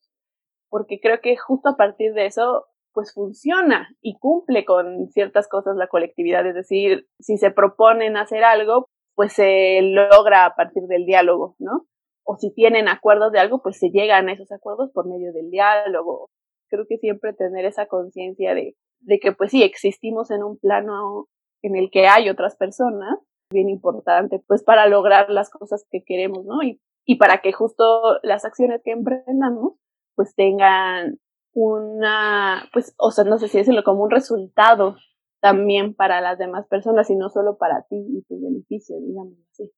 porque 0.70 1.00
creo 1.02 1.20
que 1.22 1.36
justo 1.36 1.70
a 1.70 1.78
partir 1.78 2.14
de 2.14 2.28
eso 2.28 2.68
pues 2.92 3.14
funciona 3.14 3.88
y 4.02 4.18
cumple 4.20 4.66
con 4.66 5.08
ciertas 5.10 5.48
cosas 5.48 5.76
la 5.78 5.88
colectividad, 5.88 6.46
es 6.46 6.56
decir, 6.56 7.08
si 7.20 7.38
se 7.38 7.52
proponen 7.52 8.18
hacer 8.18 8.44
algo, 8.44 8.90
pues 9.20 9.34
se 9.34 9.82
logra 9.82 10.46
a 10.46 10.56
partir 10.56 10.84
del 10.84 11.06
diálogo, 11.06 11.58
¿no? 11.60 11.86
O 12.24 12.38
si 12.38 12.54
tienen 12.54 12.88
acuerdos 12.88 13.34
de 13.34 13.40
algo, 13.40 13.62
pues 13.62 13.78
se 13.78 13.90
llegan 13.90 14.30
a 14.30 14.32
esos 14.32 14.50
acuerdos 14.50 14.92
por 14.94 15.10
medio 15.10 15.34
del 15.34 15.52
diálogo. 15.52 16.30
Creo 16.70 16.86
que 16.88 17.00
siempre 17.00 17.34
tener 17.34 17.66
esa 17.66 17.88
conciencia 17.88 18.56
de, 18.56 18.78
de 19.02 19.20
que 19.20 19.34
pues 19.34 19.52
sí, 19.52 19.62
existimos 19.62 20.32
en 20.32 20.42
un 20.42 20.58
plano 20.58 21.28
en 21.62 21.76
el 21.76 21.92
que 21.92 22.08
hay 22.08 22.30
otras 22.30 22.56
personas, 22.56 23.20
bien 23.52 23.68
importante, 23.68 24.42
pues 24.48 24.64
para 24.64 24.88
lograr 24.88 25.30
las 25.30 25.50
cosas 25.50 25.86
que 25.92 26.02
queremos, 26.06 26.46
¿no? 26.46 26.64
Y, 26.64 26.80
y 27.04 27.18
para 27.18 27.42
que 27.42 27.52
justo 27.52 28.20
las 28.24 28.46
acciones 28.46 28.82
que 28.86 28.92
emprendamos, 28.92 29.74
pues 30.16 30.34
tengan 30.34 31.20
una, 31.52 32.70
pues, 32.72 32.96
o 32.98 33.12
sea, 33.12 33.26
no 33.26 33.38
sé 33.38 33.50
si 33.50 33.58
decirlo 33.58 33.84
como 33.84 34.04
un 34.04 34.12
resultado 34.12 34.96
también 35.40 35.94
para 35.94 36.22
las 36.22 36.38
demás 36.38 36.66
personas 36.68 37.10
y 37.10 37.16
no 37.16 37.30
solo 37.30 37.58
para 37.58 37.84
ti 37.90 37.96
y 37.96 38.22
tu 38.24 38.42
beneficio, 38.42 38.96
digamos 39.00 39.38
así. 39.52 39.72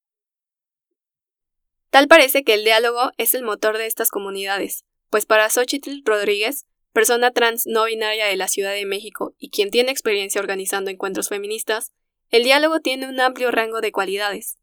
Tal 1.89 2.07
parece 2.07 2.43
que 2.43 2.53
el 2.53 2.63
diálogo 2.63 3.11
es 3.17 3.33
el 3.35 3.43
motor 3.43 3.77
de 3.77 3.85
estas 3.85 4.09
comunidades, 4.09 4.85
pues 5.09 5.25
para 5.25 5.49
Xochitl 5.49 6.03
Rodríguez, 6.05 6.65
persona 6.93 7.31
trans 7.31 7.67
no 7.67 7.85
binaria 7.85 8.25
de 8.25 8.37
la 8.37 8.47
Ciudad 8.47 8.73
de 8.73 8.85
México 8.85 9.35
y 9.37 9.49
quien 9.49 9.71
tiene 9.71 9.91
experiencia 9.91 10.41
organizando 10.41 10.89
encuentros 10.89 11.29
feministas, 11.29 11.91
el 12.29 12.43
diálogo 12.43 12.79
tiene 12.79 13.09
un 13.09 13.19
amplio 13.19 13.51
rango 13.51 13.81
de 13.81 13.91
cualidades. 13.91 14.57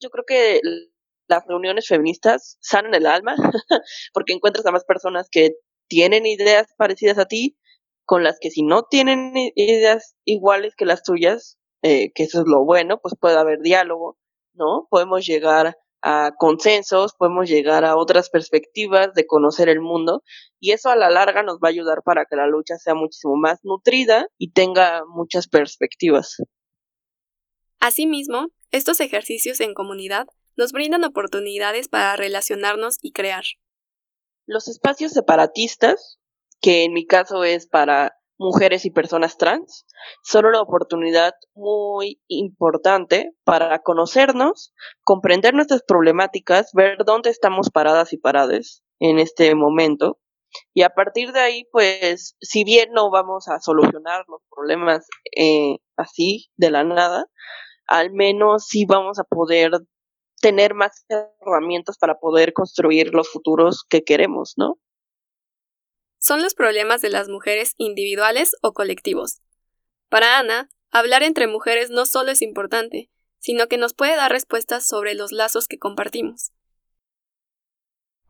Yo 0.00 0.10
creo 0.10 0.24
que 0.26 0.60
las 1.28 1.46
reuniones 1.46 1.86
feministas 1.86 2.58
sanan 2.60 2.94
el 2.94 3.06
alma 3.06 3.36
porque 4.12 4.32
encuentras 4.32 4.66
a 4.66 4.72
más 4.72 4.84
personas 4.84 5.28
que 5.30 5.54
tienen 5.86 6.26
ideas 6.26 6.66
parecidas 6.76 7.18
a 7.18 7.26
ti, 7.26 7.56
con 8.04 8.24
las 8.24 8.38
que 8.40 8.50
si 8.50 8.62
no 8.62 8.82
tienen 8.82 9.32
ideas 9.54 10.16
iguales 10.24 10.74
que 10.76 10.84
las 10.84 11.02
tuyas, 11.02 11.58
eh, 11.82 12.12
que 12.12 12.24
eso 12.24 12.40
es 12.40 12.46
lo 12.46 12.64
bueno, 12.64 12.98
pues 13.00 13.14
puede 13.18 13.38
haber 13.38 13.60
diálogo, 13.60 14.18
¿no? 14.54 14.86
Podemos 14.90 15.24
llegar 15.26 15.76
a 16.02 16.32
consensos, 16.36 17.14
podemos 17.14 17.48
llegar 17.48 17.84
a 17.84 17.96
otras 17.96 18.30
perspectivas 18.30 19.12
de 19.14 19.26
conocer 19.26 19.68
el 19.68 19.80
mundo 19.80 20.22
y 20.58 20.72
eso 20.72 20.88
a 20.90 20.96
la 20.96 21.10
larga 21.10 21.42
nos 21.42 21.56
va 21.56 21.68
a 21.68 21.70
ayudar 21.70 22.02
para 22.04 22.24
que 22.24 22.36
la 22.36 22.46
lucha 22.46 22.76
sea 22.76 22.94
muchísimo 22.94 23.36
más 23.36 23.60
nutrida 23.62 24.26
y 24.38 24.52
tenga 24.52 25.02
muchas 25.06 25.48
perspectivas. 25.48 26.36
Asimismo, 27.80 28.48
estos 28.70 29.00
ejercicios 29.00 29.60
en 29.60 29.74
comunidad 29.74 30.26
nos 30.56 30.72
brindan 30.72 31.04
oportunidades 31.04 31.88
para 31.88 32.16
relacionarnos 32.16 32.98
y 33.00 33.12
crear. 33.12 33.44
Los 34.46 34.68
espacios 34.68 35.12
separatistas, 35.12 36.19
que 36.60 36.84
en 36.84 36.92
mi 36.92 37.06
caso 37.06 37.44
es 37.44 37.66
para 37.66 38.16
mujeres 38.38 38.86
y 38.86 38.90
personas 38.90 39.36
trans, 39.36 39.86
son 40.22 40.46
una 40.46 40.62
oportunidad 40.62 41.34
muy 41.54 42.20
importante 42.26 43.32
para 43.44 43.80
conocernos, 43.80 44.72
comprender 45.04 45.52
nuestras 45.52 45.82
problemáticas, 45.82 46.70
ver 46.72 46.98
dónde 47.04 47.28
estamos 47.28 47.68
paradas 47.70 48.14
y 48.14 48.16
parades 48.16 48.82
en 48.98 49.18
este 49.18 49.54
momento. 49.54 50.18
Y 50.72 50.82
a 50.82 50.90
partir 50.90 51.32
de 51.32 51.40
ahí, 51.40 51.64
pues, 51.70 52.34
si 52.40 52.64
bien 52.64 52.92
no 52.92 53.10
vamos 53.10 53.46
a 53.48 53.60
solucionar 53.60 54.24
los 54.26 54.40
problemas 54.50 55.06
eh, 55.36 55.76
así 55.96 56.48
de 56.56 56.70
la 56.70 56.82
nada, 56.82 57.26
al 57.86 58.10
menos 58.12 58.66
sí 58.66 58.86
vamos 58.86 59.18
a 59.18 59.24
poder 59.24 59.72
tener 60.40 60.74
más 60.74 61.04
herramientas 61.08 61.98
para 61.98 62.18
poder 62.18 62.54
construir 62.54 63.12
los 63.12 63.28
futuros 63.28 63.84
que 63.88 64.02
queremos, 64.02 64.54
¿no? 64.56 64.78
Son 66.20 66.42
los 66.42 66.54
problemas 66.54 67.00
de 67.00 67.10
las 67.10 67.28
mujeres 67.28 67.74
individuales 67.78 68.54
o 68.62 68.72
colectivos. 68.72 69.40
Para 70.08 70.38
Ana, 70.38 70.68
hablar 70.92 71.22
entre 71.22 71.46
mujeres 71.46 71.90
no 71.90 72.06
solo 72.06 72.30
es 72.30 72.42
importante, 72.42 73.10
sino 73.38 73.66
que 73.66 73.78
nos 73.78 73.94
puede 73.94 74.14
dar 74.16 74.30
respuestas 74.30 74.86
sobre 74.86 75.14
los 75.14 75.32
lazos 75.32 75.66
que 75.66 75.78
compartimos. 75.78 76.52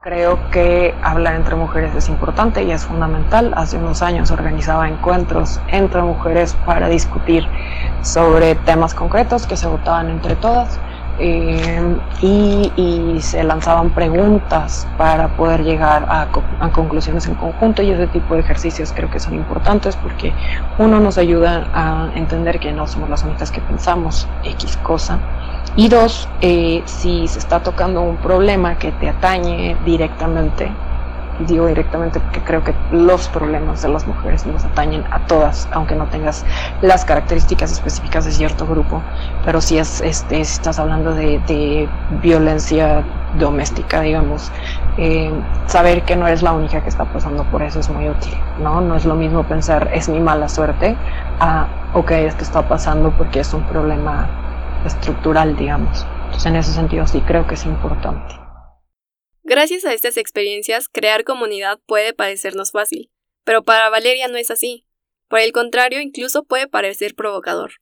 Creo 0.00 0.38
que 0.50 0.94
hablar 1.02 1.35
entre 1.35 1.56
mujeres 1.56 1.94
es 1.94 2.09
importante 2.09 2.62
y 2.62 2.70
es 2.70 2.87
fundamental. 2.87 3.52
Hace 3.54 3.76
unos 3.76 4.00
años 4.00 4.30
organizaba 4.30 4.88
encuentros 4.88 5.61
entre 5.68 6.00
mujeres 6.00 6.56
para 6.64 6.88
discutir 6.88 7.44
sobre 8.02 8.54
temas 8.54 8.94
concretos 8.94 9.47
que 9.47 9.59
se 9.59 9.66
votaban 9.66 10.09
entre 10.09 10.37
todas 10.37 10.80
eh, 11.21 11.97
y, 12.23 13.21
se 13.21 13.45
lanzaban 13.45 13.91
preguntas 13.91 14.89
para 14.97 15.29
poder 15.37 15.62
llegar 15.62 16.07
a, 16.09 16.29
conclusiones 16.73 17.27
en 17.27 17.35
conjunto 17.35 17.83
y 17.83 17.91
ese 17.91 18.07
tipo 18.07 18.35
de 18.35 18.41
ejercicios 18.41 18.93
creo 18.95 19.11
que 19.11 19.21
son 19.21 19.35
importantes 19.35 19.95
porque 19.97 20.33
uno 20.79 21.00
nos 21.00 21.19
ayuda 21.19 21.69
a 21.75 22.11
entender 22.15 22.59
que 22.59 22.73
no 22.73 22.87
somos 22.87 23.11
las 23.11 23.23
únicas 23.23 23.50
que 23.50 23.61
pensamos 23.61 24.27
X 24.43 24.79
cosa. 24.79 25.19
Y 25.77 25.89
dos, 25.89 26.29
eh, 26.41 26.83
si 26.87 27.29
se 27.29 27.39
está 27.39 27.61
tocando 27.61 28.00
un 28.00 28.17
problema 28.17 28.77
que 28.77 28.91
te 28.93 29.11
atañe 29.11 29.77
directamente 29.85 30.73
digo 31.47 31.66
directamente 31.66 32.20
porque 32.20 32.40
creo 32.40 32.62
que 32.64 32.75
los 32.92 33.28
problemas 33.28 33.82
de 33.82 33.88
las 33.88 34.06
mujeres 34.06 34.47
nos 34.47 34.64
atañen 34.64 35.04
a 35.11 35.20
todas, 35.26 35.68
aunque 35.73 35.94
no 35.94 36.06
tengas 36.06 36.44
las 36.82 37.04
características 37.04 37.73
específicas 37.73 38.25
de 38.25 38.32
cierto 38.32 38.66
grupo, 38.66 39.02
pero 39.44 39.61
si 39.61 39.78
es 39.78 40.00
este, 40.00 40.40
estás 40.40 40.78
hablando 40.78 41.14
de, 41.14 41.88
violencia 42.23 43.04
doméstica, 43.38 44.00
digamos, 44.00 44.50
eh, 44.99 45.32
saber 45.66 46.02
que 46.02 46.16
no 46.16 46.26
eres 46.26 46.42
la 46.42 46.52
única 46.52 46.80
que 46.82 46.88
está 46.88 47.04
pasando 47.04 47.44
por 47.44 47.62
eso 47.62 47.80
es 47.80 47.88
muy 47.88 48.09
útil, 48.09 48.35
¿no? 48.62 48.80
No 48.80 48.97
es 48.97 49.04
lo 49.04 49.14
mismo 49.14 49.44
pensar 49.44 49.90
es 49.94 50.09
mi 50.09 50.20
mala 50.20 50.49
suerte 50.49 50.97
a, 51.38 51.66
ok, 51.94 52.11
esto 52.12 52.42
está 52.42 52.68
pasando 52.68 53.11
porque 53.11 53.40
es 53.40 53.54
un 53.54 53.62
problema 53.64 54.28
estructural, 54.85 55.56
digamos. 55.56 56.06
Entonces, 56.26 56.47
en 56.47 56.56
ese 56.56 56.73
sentido 56.73 57.06
sí 57.06 57.20
creo 57.23 57.47
que 57.47 57.54
es 57.54 57.66
importante. 57.66 58.39
Gracias 59.42 59.85
a 59.85 59.94
estas 59.94 60.16
experiencias, 60.16 60.88
crear 60.88 61.25
comunidad 61.25 61.80
puede 61.87 62.12
parecernos 62.12 62.73
fácil, 62.73 63.11
pero 63.44 63.62
para 63.62 63.88
Valeria 63.88 64.28
no 64.28 64.37
es 64.37 64.50
así. 64.50 64.87
Por 65.28 65.38
el 65.40 65.52
contrario, 65.52 66.00
incluso 66.00 66.44
puede 66.44 66.68
parecer 66.68 67.14
provocador. 67.14 67.73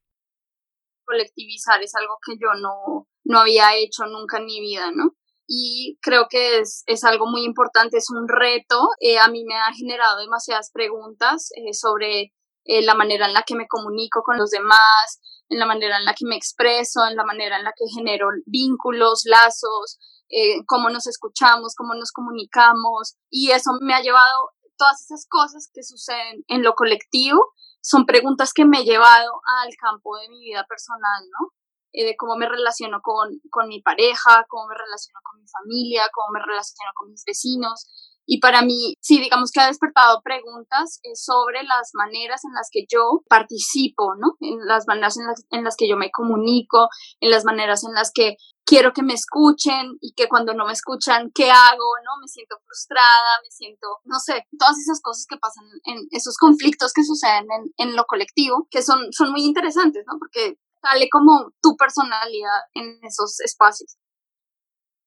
Colectivizar 1.04 1.82
es 1.82 1.94
algo 1.94 2.18
que 2.24 2.34
yo 2.40 2.52
no, 2.60 3.08
no 3.24 3.38
había 3.40 3.74
hecho 3.76 4.04
nunca 4.06 4.38
en 4.38 4.44
mi 4.44 4.60
vida, 4.60 4.90
¿no? 4.94 5.16
Y 5.46 5.98
creo 6.02 6.26
que 6.28 6.58
es, 6.58 6.84
es 6.86 7.04
algo 7.04 7.26
muy 7.26 7.42
importante, 7.42 7.96
es 7.96 8.10
un 8.10 8.28
reto. 8.28 8.88
Eh, 9.00 9.18
a 9.18 9.28
mí 9.28 9.44
me 9.44 9.56
ha 9.56 9.72
generado 9.72 10.18
demasiadas 10.18 10.70
preguntas 10.70 11.48
eh, 11.56 11.72
sobre 11.72 12.34
eh, 12.64 12.82
la 12.82 12.94
manera 12.94 13.26
en 13.26 13.32
la 13.32 13.44
que 13.44 13.54
me 13.54 13.66
comunico 13.66 14.22
con 14.22 14.36
los 14.36 14.50
demás, 14.50 15.20
en 15.48 15.58
la 15.58 15.64
manera 15.64 15.96
en 15.96 16.04
la 16.04 16.12
que 16.12 16.26
me 16.26 16.36
expreso, 16.36 17.06
en 17.08 17.16
la 17.16 17.24
manera 17.24 17.56
en 17.56 17.64
la 17.64 17.72
que 17.72 17.86
genero 17.94 18.28
vínculos, 18.44 19.22
lazos, 19.24 19.98
eh, 20.30 20.64
cómo 20.66 20.90
nos 20.90 21.06
escuchamos, 21.06 21.74
cómo 21.74 21.94
nos 21.94 22.12
comunicamos 22.12 23.16
y 23.30 23.50
eso 23.50 23.72
me 23.80 23.94
ha 23.94 24.00
llevado, 24.00 24.50
todas 24.76 25.02
esas 25.02 25.26
cosas 25.28 25.70
que 25.72 25.82
suceden 25.82 26.44
en 26.48 26.62
lo 26.62 26.74
colectivo 26.74 27.52
son 27.80 28.06
preguntas 28.06 28.52
que 28.52 28.64
me 28.64 28.80
he 28.80 28.84
llevado 28.84 29.40
al 29.62 29.70
campo 29.80 30.16
de 30.16 30.28
mi 30.28 30.40
vida 30.40 30.64
personal, 30.68 31.24
¿no? 31.30 31.52
Eh, 31.92 32.04
de 32.04 32.16
cómo 32.16 32.36
me 32.36 32.48
relaciono 32.48 33.00
con, 33.02 33.40
con 33.50 33.68
mi 33.68 33.80
pareja, 33.80 34.44
cómo 34.48 34.68
me 34.68 34.74
relaciono 34.76 35.20
con 35.24 35.40
mi 35.40 35.46
familia, 35.48 36.02
cómo 36.12 36.34
me 36.34 36.40
relaciono 36.40 36.90
con 36.94 37.10
mis 37.10 37.24
vecinos, 37.24 37.86
y 38.30 38.40
para 38.40 38.60
mí, 38.60 38.94
sí, 39.00 39.18
digamos 39.20 39.50
que 39.50 39.60
ha 39.60 39.68
despertado 39.68 40.20
preguntas 40.22 41.00
eh, 41.02 41.16
sobre 41.16 41.62
las 41.62 41.92
maneras 41.94 42.44
en 42.44 42.52
las 42.52 42.68
que 42.70 42.84
yo 42.86 43.22
participo, 43.26 44.16
¿no? 44.16 44.36
En 44.40 44.66
las 44.66 44.86
maneras 44.86 45.16
en 45.16 45.26
las, 45.26 45.46
en 45.48 45.64
las 45.64 45.76
que 45.76 45.88
yo 45.88 45.96
me 45.96 46.10
comunico, 46.10 46.90
en 47.20 47.30
las 47.30 47.46
maneras 47.46 47.84
en 47.84 47.94
las 47.94 48.12
que 48.12 48.36
quiero 48.68 48.92
que 48.92 49.02
me 49.02 49.14
escuchen 49.14 49.96
y 50.02 50.12
que 50.12 50.28
cuando 50.28 50.52
no 50.52 50.66
me 50.66 50.74
escuchan, 50.74 51.30
¿qué 51.34 51.50
hago? 51.50 51.88
¿No? 52.04 52.20
Me 52.20 52.28
siento 52.28 52.56
frustrada, 52.66 53.40
me 53.42 53.50
siento, 53.50 53.86
no 54.04 54.18
sé, 54.18 54.46
todas 54.58 54.78
esas 54.78 55.00
cosas 55.00 55.24
que 55.26 55.38
pasan 55.38 55.64
en 55.84 56.06
esos 56.10 56.36
conflictos 56.36 56.92
que 56.92 57.02
suceden 57.02 57.46
en, 57.50 57.88
en 57.88 57.96
lo 57.96 58.04
colectivo, 58.04 58.68
que 58.70 58.82
son, 58.82 59.10
son 59.12 59.32
muy 59.32 59.42
interesantes, 59.42 60.04
¿no? 60.06 60.18
Porque 60.18 60.58
sale 60.82 61.08
como 61.08 61.52
tu 61.62 61.76
personalidad 61.76 62.60
en 62.74 63.00
esos 63.02 63.40
espacios. 63.40 63.96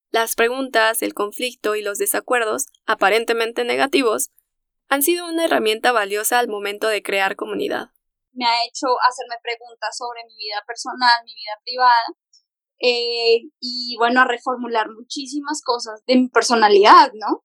Las 0.10 0.36
preguntas, 0.36 1.04
el 1.04 1.14
conflicto 1.14 1.76
y 1.76 1.84
los 1.84 2.00
desacuerdos, 2.00 2.66
aparentemente 2.88 3.64
negativos, 3.64 4.32
han 4.90 5.04
sido 5.04 5.28
una 5.28 5.46
herramienta 5.46 5.92
valiosa 5.92 6.40
al 6.40 6.48
momento 6.48 6.88
de 6.88 7.04
crear 7.04 7.36
comunidad. 7.36 7.92
Me 8.34 8.46
ha 8.46 8.66
hecho 8.66 8.88
hacerme 9.08 9.36
preguntas 9.44 9.96
sobre 9.96 10.26
mi 10.26 10.36
vida 10.36 10.64
personal, 10.66 11.24
mi 11.26 11.34
vida 11.36 11.54
privada, 11.64 12.06
eh, 12.82 13.50
y 13.60 13.96
bueno, 13.98 14.22
a 14.22 14.26
reformular 14.26 14.88
muchísimas 14.90 15.62
cosas 15.64 16.02
de 16.08 16.16
mi 16.16 16.30
personalidad, 16.30 17.12
¿no? 17.14 17.44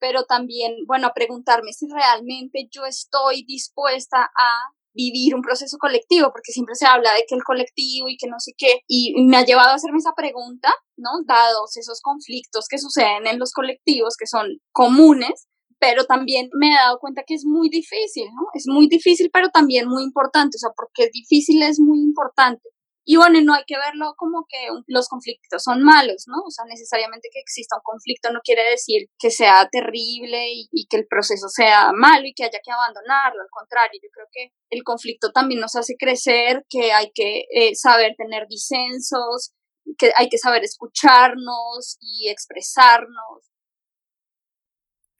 Pero 0.00 0.24
también, 0.24 0.74
bueno, 0.86 1.08
a 1.08 1.14
preguntarme 1.14 1.72
si 1.72 1.86
realmente 1.88 2.68
yo 2.70 2.86
estoy 2.86 3.44
dispuesta 3.44 4.22
a 4.22 4.72
vivir 4.94 5.34
un 5.34 5.42
proceso 5.42 5.76
colectivo, 5.78 6.30
porque 6.32 6.52
siempre 6.52 6.74
se 6.74 6.86
habla 6.86 7.12
de 7.14 7.24
que 7.28 7.34
el 7.34 7.44
colectivo 7.44 8.08
y 8.08 8.16
que 8.16 8.28
no 8.28 8.38
sé 8.38 8.52
qué, 8.56 8.80
y 8.86 9.14
me 9.26 9.36
ha 9.36 9.44
llevado 9.44 9.70
a 9.70 9.74
hacerme 9.74 9.98
esa 9.98 10.14
pregunta, 10.16 10.72
¿no? 10.96 11.10
Dados 11.26 11.76
esos 11.76 12.00
conflictos 12.00 12.66
que 12.68 12.78
suceden 12.78 13.26
en 13.26 13.38
los 13.38 13.52
colectivos, 13.52 14.16
que 14.18 14.26
son 14.26 14.58
comunes, 14.72 15.46
pero 15.78 16.04
también 16.04 16.50
me 16.58 16.72
he 16.72 16.74
dado 16.74 16.98
cuenta 16.98 17.22
que 17.26 17.34
es 17.34 17.44
muy 17.44 17.68
difícil, 17.68 18.26
¿no? 18.26 18.48
Es 18.54 18.64
muy 18.66 18.88
difícil, 18.88 19.30
pero 19.32 19.48
también 19.50 19.88
muy 19.88 20.02
importante, 20.02 20.56
o 20.56 20.58
sea, 20.58 20.70
porque 20.76 21.04
es 21.04 21.12
difícil 21.12 21.62
es 21.62 21.78
muy 21.78 22.00
importante. 22.00 22.68
Y 23.10 23.16
bueno, 23.16 23.40
no 23.40 23.54
hay 23.54 23.62
que 23.66 23.78
verlo 23.78 24.12
como 24.18 24.44
que 24.46 24.68
los 24.86 25.08
conflictos 25.08 25.62
son 25.62 25.82
malos, 25.82 26.24
¿no? 26.26 26.42
O 26.46 26.50
sea, 26.50 26.66
necesariamente 26.66 27.30
que 27.32 27.40
exista 27.40 27.76
un 27.76 27.82
conflicto 27.82 28.30
no 28.30 28.40
quiere 28.44 28.62
decir 28.68 29.08
que 29.18 29.30
sea 29.30 29.66
terrible 29.72 30.48
y, 30.50 30.86
que 30.90 30.98
el 30.98 31.06
proceso 31.06 31.48
sea 31.48 31.90
malo 31.94 32.26
y 32.26 32.34
que 32.34 32.44
haya 32.44 32.60
que 32.62 32.70
abandonarlo. 32.70 33.40
Al 33.40 33.48
contrario, 33.50 33.98
yo 34.02 34.10
creo 34.12 34.26
que 34.30 34.52
el 34.68 34.82
conflicto 34.82 35.32
también 35.32 35.58
nos 35.58 35.74
hace 35.74 35.96
crecer, 35.98 36.66
que 36.68 36.92
hay 36.92 37.10
que 37.14 37.46
eh, 37.50 37.74
saber 37.76 38.14
tener 38.14 38.46
disensos, 38.46 39.54
que 39.96 40.12
hay 40.14 40.28
que 40.28 40.36
saber 40.36 40.62
escucharnos 40.62 41.96
y 42.02 42.28
expresarnos. 42.28 43.50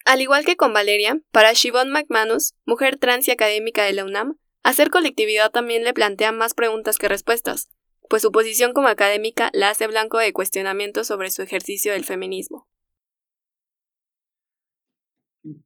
Al 0.05 0.21
igual 0.21 0.45
que 0.45 0.57
con 0.59 0.75
Valeria, 0.75 1.23
para 1.33 1.55
Siobhan 1.55 1.89
McManus, 1.89 2.53
mujer 2.67 2.99
trans 2.99 3.29
y 3.29 3.31
académica 3.31 3.85
de 3.85 3.95
la 3.95 4.05
UNAM, 4.05 4.39
hacer 4.63 4.91
colectividad 4.91 5.51
también 5.51 5.85
le 5.85 5.95
plantea 5.95 6.33
más 6.33 6.53
preguntas 6.53 6.99
que 6.99 7.09
respuestas, 7.09 7.71
pues 8.09 8.23
su 8.23 8.33
posición 8.33 8.73
como 8.73 8.89
académica 8.89 9.51
la 9.53 9.71
hace 9.71 9.87
blanco 9.87 10.19
de 10.19 10.33
cuestionamientos 10.33 11.07
sobre 11.07 11.31
su 11.31 11.43
ejercicio 11.43 11.93
del 11.93 12.05
feminismo. 12.05 12.69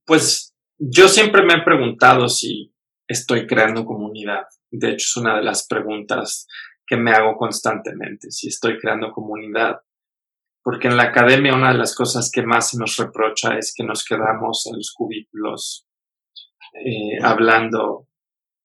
Pues 0.04 0.54
yo 0.78 1.08
siempre 1.08 1.42
me 1.44 1.54
he 1.54 1.62
preguntado 1.62 2.28
si 2.28 2.74
estoy 3.08 3.46
creando 3.46 3.84
comunidad. 3.84 4.44
De 4.70 4.90
hecho, 4.90 5.04
es 5.04 5.16
una 5.16 5.36
de 5.36 5.42
las 5.42 5.66
preguntas 5.66 6.46
que 6.86 6.96
me 6.96 7.12
hago 7.12 7.36
constantemente, 7.36 8.30
si 8.30 8.48
estoy 8.48 8.78
creando 8.78 9.12
comunidad. 9.12 9.80
Porque 10.62 10.88
en 10.88 10.96
la 10.96 11.04
academia 11.04 11.54
una 11.54 11.72
de 11.72 11.78
las 11.78 11.94
cosas 11.94 12.30
que 12.32 12.42
más 12.42 12.70
se 12.70 12.78
nos 12.78 12.96
reprocha 12.96 13.56
es 13.58 13.72
que 13.76 13.84
nos 13.84 14.04
quedamos 14.04 14.66
en 14.66 14.76
los 14.76 14.92
cubículos 14.92 15.86
eh, 16.74 17.18
hablando 17.22 18.08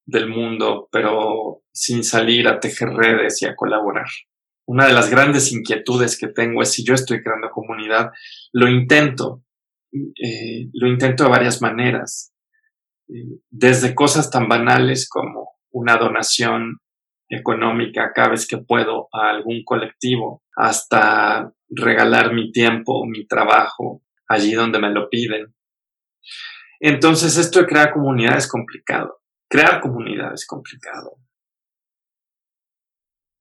del 0.08 0.30
mundo, 0.30 0.88
pero 0.92 1.62
sin 1.72 2.04
salir 2.04 2.48
a 2.48 2.60
tejer 2.60 2.90
redes 2.90 3.42
y 3.42 3.46
a 3.46 3.56
colaborar. 3.56 4.08
Una 4.66 4.88
de 4.88 4.94
las 4.94 5.10
grandes 5.10 5.52
inquietudes 5.52 6.18
que 6.18 6.28
tengo 6.28 6.62
es 6.62 6.72
si 6.72 6.84
yo 6.84 6.94
estoy 6.94 7.22
creando 7.22 7.52
comunidad, 7.52 8.12
lo 8.54 8.68
intento, 8.68 9.44
eh, 9.94 10.70
lo 10.74 10.88
intento 10.88 11.26
de 11.26 11.30
varias 11.30 11.62
maneras, 11.62 12.34
desde 13.50 13.96
cosas 13.96 14.30
tan 14.30 14.48
banales 14.48 15.08
como 15.08 15.52
una 15.72 15.98
donación 15.98 16.80
económica 17.30 18.12
cada 18.14 18.30
vez 18.30 18.48
que 18.48 18.58
puedo 18.58 19.10
a 19.12 19.30
algún 19.30 19.64
colectivo, 19.64 20.42
hasta 20.56 21.52
regalar 21.70 22.34
mi 22.34 22.52
tiempo, 22.52 23.06
mi 23.06 23.28
trabajo 23.28 24.02
allí 24.28 24.54
donde 24.54 24.80
me 24.80 24.90
lo 24.90 25.10
piden. 25.10 25.54
Entonces 26.80 27.38
esto 27.38 27.60
de 27.60 27.68
crear 27.68 27.92
comunidad 27.92 28.38
es 28.38 28.48
complicado. 28.48 29.20
Crear 29.50 29.80
comunidad 29.80 30.34
es 30.34 30.46
complicado. 30.46 31.18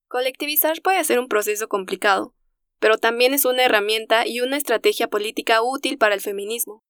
Colectivizar 0.08 0.80
puede 0.80 1.02
ser 1.02 1.18
un 1.18 1.26
proceso 1.26 1.66
complicado, 1.66 2.32
pero 2.78 2.96
también 2.96 3.34
es 3.34 3.44
una 3.44 3.64
herramienta 3.64 4.24
y 4.24 4.40
una 4.40 4.56
estrategia 4.56 5.08
política 5.08 5.62
útil 5.62 5.98
para 5.98 6.14
el 6.14 6.20
feminismo. 6.20 6.84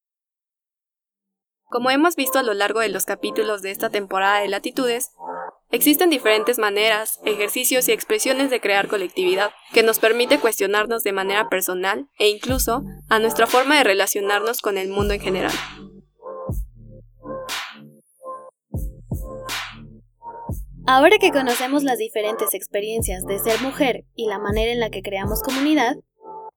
Como 1.64 1.90
hemos 1.90 2.14
visto 2.14 2.38
a 2.38 2.42
lo 2.42 2.52
largo 2.52 2.80
de 2.80 2.90
los 2.90 3.06
capítulos 3.06 3.62
de 3.62 3.70
esta 3.70 3.88
temporada 3.88 4.40
de 4.40 4.48
Latitudes, 4.48 5.12
existen 5.70 6.10
diferentes 6.10 6.58
maneras, 6.58 7.18
ejercicios 7.24 7.88
y 7.88 7.92
expresiones 7.92 8.50
de 8.50 8.60
crear 8.60 8.86
colectividad 8.86 9.50
que 9.72 9.82
nos 9.82 9.98
permite 9.98 10.38
cuestionarnos 10.38 11.02
de 11.02 11.12
manera 11.12 11.48
personal 11.48 12.08
e 12.18 12.28
incluso 12.28 12.84
a 13.08 13.18
nuestra 13.18 13.46
forma 13.46 13.78
de 13.78 13.84
relacionarnos 13.84 14.60
con 14.60 14.76
el 14.76 14.88
mundo 14.88 15.14
en 15.14 15.20
general. 15.20 15.52
Ahora 20.88 21.18
que 21.18 21.32
conocemos 21.32 21.82
las 21.82 21.98
diferentes 21.98 22.54
experiencias 22.54 23.24
de 23.24 23.40
ser 23.40 23.60
mujer 23.60 24.04
y 24.14 24.28
la 24.28 24.38
manera 24.38 24.70
en 24.70 24.78
la 24.78 24.88
que 24.88 25.02
creamos 25.02 25.42
comunidad, 25.42 25.96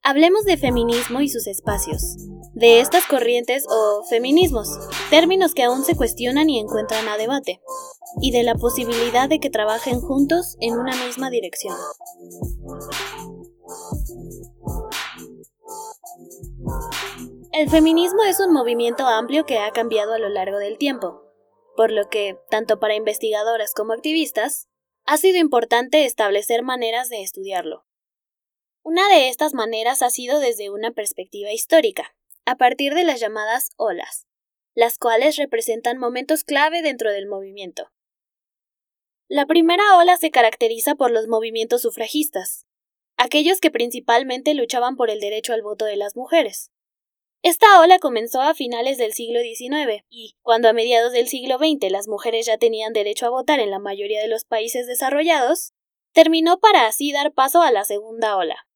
hablemos 0.04 0.44
de 0.44 0.56
feminismo 0.56 1.22
y 1.22 1.30
sus 1.30 1.48
espacios, 1.48 2.16
de 2.54 2.80
estas 2.80 3.08
corrientes 3.08 3.66
o 3.68 4.04
feminismos, 4.08 4.70
términos 5.10 5.56
que 5.56 5.64
aún 5.64 5.84
se 5.84 5.96
cuestionan 5.96 6.48
y 6.48 6.60
encuentran 6.60 7.08
a 7.08 7.18
debate, 7.18 7.60
y 8.22 8.30
de 8.30 8.44
la 8.44 8.54
posibilidad 8.54 9.28
de 9.28 9.40
que 9.40 9.50
trabajen 9.50 10.00
juntos 10.00 10.58
en 10.60 10.78
una 10.78 10.96
misma 11.06 11.32
dirección. 11.32 11.76
El 17.52 17.68
feminismo 17.68 18.24
es 18.26 18.40
un 18.40 18.54
movimiento 18.54 19.08
amplio 19.08 19.48
que 19.48 19.58
ha 19.58 19.72
cambiado 19.72 20.14
a 20.14 20.20
lo 20.20 20.30
largo 20.30 20.60
del 20.60 20.78
tiempo, 20.78 21.29
por 21.80 21.94
lo 21.94 22.10
que, 22.10 22.38
tanto 22.50 22.78
para 22.78 22.96
investigadoras 22.96 23.74
como 23.74 23.94
activistas, 23.94 24.68
ha 25.06 25.16
sido 25.16 25.38
importante 25.38 26.04
establecer 26.04 26.62
maneras 26.62 27.08
de 27.08 27.22
estudiarlo. 27.22 27.86
Una 28.84 29.08
de 29.08 29.30
estas 29.30 29.54
maneras 29.54 30.02
ha 30.02 30.10
sido 30.10 30.42
desde 30.42 30.70
una 30.70 30.92
perspectiva 30.92 31.54
histórica, 31.54 32.18
a 32.46 32.58
partir 32.58 32.96
de 32.96 33.06
las 33.06 33.22
llamadas 33.22 33.70
olas, 33.78 34.28
las 34.76 34.98
cuales 34.98 35.38
representan 35.38 35.98
momentos 35.98 36.44
clave 36.44 36.82
dentro 36.82 37.14
del 37.14 37.28
movimiento. 37.28 37.90
La 39.30 39.46
primera 39.46 39.96
ola 39.96 40.18
se 40.18 40.32
caracteriza 40.32 40.96
por 40.96 41.12
los 41.12 41.30
movimientos 41.30 41.84
sufragistas, 41.84 42.66
aquellos 43.16 43.62
que 43.62 43.72
principalmente 43.72 44.54
luchaban 44.54 44.98
por 44.98 45.10
el 45.10 45.22
derecho 45.22 45.54
al 45.54 45.62
voto 45.62 45.86
de 45.86 45.96
las 45.96 46.18
mujeres. 46.18 46.72
Esta 47.42 47.80
ola 47.80 48.00
comenzó 48.00 48.42
a 48.42 48.54
finales 48.54 48.98
del 48.98 49.14
siglo 49.14 49.40
XIX 49.40 50.04
y, 50.10 50.36
cuando 50.42 50.68
a 50.68 50.74
mediados 50.74 51.14
del 51.14 51.28
siglo 51.28 51.58
XX 51.58 51.90
las 51.90 52.10
mujeres 52.10 52.46
ya 52.46 52.58
tenían 52.58 52.92
derecho 52.92 53.26
a 53.26 53.30
votar 53.30 53.62
en 53.62 53.72
la 53.72 53.80
mayoría 53.80 54.22
de 54.22 54.28
los 54.28 54.44
países 54.44 54.88
desarrollados, 54.88 55.74
terminó 56.14 56.60
para 56.60 56.86
así 56.86 57.14
dar 57.14 57.34
paso 57.34 57.62
a 57.62 57.72
la 57.72 57.86
segunda 57.86 58.36
ola. 58.36 58.68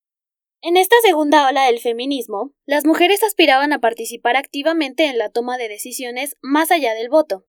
En 0.61 0.77
esta 0.77 0.95
segunda 1.03 1.45
ola 1.49 1.65
del 1.65 1.79
feminismo, 1.79 2.53
las 2.65 2.85
mujeres 2.85 3.21
aspiraban 3.21 3.73
a 3.73 3.79
participar 3.79 4.37
activamente 4.37 5.07
en 5.07 5.17
la 5.17 5.29
toma 5.29 5.57
de 5.57 5.67
decisiones 5.67 6.37
más 6.41 6.71
allá 6.71 6.93
del 6.93 7.09
voto, 7.09 7.45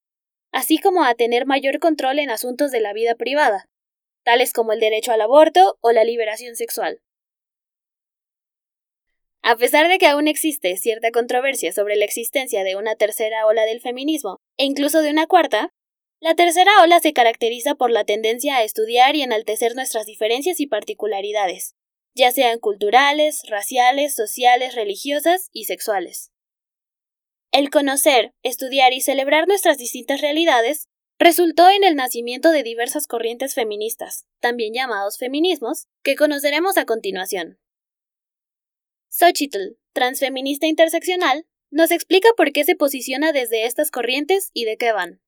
así 0.50 0.78
como 0.78 1.04
a 1.04 1.14
tener 1.14 1.46
mayor 1.46 1.78
control 1.78 2.18
en 2.18 2.30
asuntos 2.30 2.72
de 2.72 2.80
la 2.80 2.92
vida 2.92 3.14
privada, 3.14 3.68
tales 4.24 4.52
como 4.52 4.72
el 4.72 4.80
derecho 4.80 5.12
al 5.12 5.20
aborto 5.20 5.78
o 5.80 5.92
la 5.92 6.02
liberación 6.02 6.56
sexual. 6.56 7.02
A 9.46 9.56
pesar 9.56 9.88
de 9.88 9.98
que 9.98 10.06
aún 10.06 10.26
existe 10.26 10.74
cierta 10.78 11.10
controversia 11.10 11.70
sobre 11.70 11.96
la 11.96 12.06
existencia 12.06 12.64
de 12.64 12.76
una 12.76 12.96
tercera 12.96 13.44
ola 13.44 13.66
del 13.66 13.82
feminismo, 13.82 14.40
e 14.56 14.64
incluso 14.64 15.02
de 15.02 15.10
una 15.10 15.26
cuarta, 15.26 15.74
la 16.18 16.34
tercera 16.34 16.72
ola 16.82 16.98
se 17.00 17.12
caracteriza 17.12 17.74
por 17.74 17.90
la 17.90 18.04
tendencia 18.04 18.56
a 18.56 18.62
estudiar 18.62 19.16
y 19.16 19.22
enaltecer 19.22 19.74
nuestras 19.74 20.06
diferencias 20.06 20.60
y 20.60 20.66
particularidades, 20.66 21.74
ya 22.14 22.32
sean 22.32 22.58
culturales, 22.58 23.42
raciales, 23.46 24.14
sociales, 24.14 24.74
religiosas 24.74 25.50
y 25.52 25.64
sexuales. 25.64 26.32
El 27.52 27.68
conocer, 27.68 28.32
estudiar 28.42 28.94
y 28.94 29.02
celebrar 29.02 29.46
nuestras 29.46 29.76
distintas 29.76 30.22
realidades 30.22 30.88
resultó 31.18 31.68
en 31.68 31.84
el 31.84 31.96
nacimiento 31.96 32.50
de 32.50 32.62
diversas 32.62 33.06
corrientes 33.06 33.52
feministas, 33.52 34.24
también 34.40 34.72
llamados 34.72 35.18
feminismos, 35.18 35.86
que 36.02 36.16
conoceremos 36.16 36.78
a 36.78 36.86
continuación. 36.86 37.58
Xochitl, 39.16 39.76
transfeminista 39.92 40.66
interseccional, 40.66 41.46
nos 41.70 41.92
explica 41.92 42.30
por 42.36 42.50
qué 42.50 42.64
se 42.64 42.74
posiciona 42.74 43.30
desde 43.30 43.64
estas 43.64 43.92
corrientes 43.92 44.50
y 44.52 44.64
de 44.64 44.76
qué 44.76 44.90
van. 44.90 45.20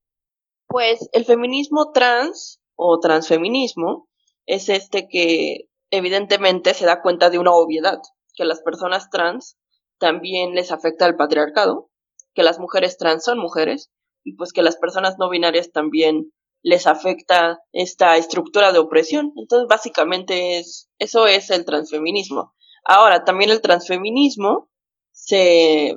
Pues 0.66 1.08
el 1.12 1.24
feminismo 1.24 1.92
trans 1.92 2.60
o 2.74 2.98
transfeminismo 2.98 4.08
es 4.44 4.70
este 4.70 5.06
que 5.06 5.68
evidentemente 5.92 6.74
se 6.74 6.84
da 6.84 7.00
cuenta 7.00 7.30
de 7.30 7.38
una 7.38 7.52
obviedad, 7.52 8.00
que 8.34 8.42
a 8.42 8.46
las 8.46 8.60
personas 8.60 9.08
trans 9.08 9.56
también 9.98 10.56
les 10.56 10.72
afecta 10.72 11.06
el 11.06 11.14
patriarcado, 11.14 11.88
que 12.34 12.42
las 12.42 12.58
mujeres 12.58 12.98
trans 12.98 13.22
son 13.22 13.38
mujeres 13.38 13.92
y 14.24 14.34
pues 14.34 14.52
que 14.52 14.64
las 14.64 14.76
personas 14.76 15.14
no 15.20 15.30
binarias 15.30 15.70
también 15.70 16.32
les 16.60 16.88
afecta 16.88 17.60
esta 17.70 18.16
estructura 18.16 18.72
de 18.72 18.80
opresión. 18.80 19.32
Entonces, 19.36 19.68
básicamente 19.68 20.58
es 20.58 20.90
eso 20.98 21.28
es 21.28 21.50
el 21.50 21.64
transfeminismo. 21.64 22.56
Ahora, 22.86 23.24
también 23.24 23.50
el 23.50 23.60
transfeminismo 23.60 24.68
se 25.12 25.94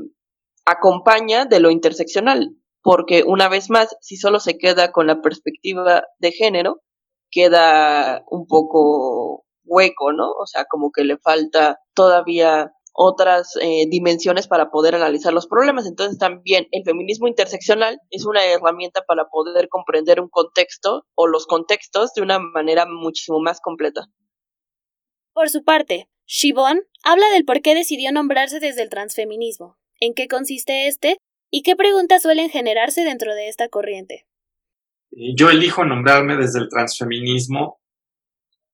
acompaña 0.65 1.45
de 1.45 1.59
lo 1.59 1.69
interseccional, 1.69 2.55
porque 2.81 3.23
una 3.25 3.47
vez 3.47 3.69
más, 3.69 3.95
si 4.01 4.17
solo 4.17 4.39
se 4.39 4.57
queda 4.57 4.91
con 4.91 5.07
la 5.07 5.21
perspectiva 5.21 6.03
de 6.17 6.31
género, 6.31 6.81
queda 7.29 8.23
un 8.29 8.47
poco 8.47 9.45
hueco, 9.65 10.13
¿no? 10.13 10.31
O 10.31 10.47
sea, 10.47 10.65
como 10.65 10.91
que 10.91 11.03
le 11.03 11.17
falta 11.17 11.79
todavía 11.93 12.73
otras 12.93 13.55
eh, 13.61 13.85
dimensiones 13.87 14.47
para 14.47 14.71
poder 14.71 14.95
analizar 14.95 15.31
los 15.31 15.47
problemas. 15.47 15.85
Entonces 15.85 16.17
también 16.17 16.67
el 16.71 16.83
feminismo 16.83 17.27
interseccional 17.27 17.99
es 18.09 18.25
una 18.25 18.43
herramienta 18.43 19.03
para 19.07 19.29
poder 19.29 19.69
comprender 19.69 20.19
un 20.19 20.29
contexto 20.29 21.05
o 21.15 21.27
los 21.27 21.45
contextos 21.45 22.13
de 22.13 22.23
una 22.23 22.39
manera 22.39 22.85
muchísimo 22.87 23.39
más 23.39 23.61
completa. 23.61 24.07
Por 25.33 25.49
su 25.49 25.63
parte, 25.63 26.09
Shibon 26.31 26.81
habla 27.03 27.25
del 27.33 27.43
por 27.43 27.63
qué 27.63 27.73
decidió 27.73 28.11
nombrarse 28.11 28.59
desde 28.59 28.83
el 28.83 28.89
transfeminismo, 28.89 29.79
en 29.99 30.13
qué 30.13 30.27
consiste 30.27 30.87
este 30.87 31.17
y 31.49 31.63
qué 31.63 31.75
preguntas 31.75 32.21
suelen 32.21 32.51
generarse 32.51 33.03
dentro 33.03 33.33
de 33.33 33.49
esta 33.49 33.67
corriente. 33.67 34.27
Yo 35.09 35.49
elijo 35.49 35.83
nombrarme 35.85 36.37
desde 36.37 36.59
el 36.59 36.69
transfeminismo 36.69 37.81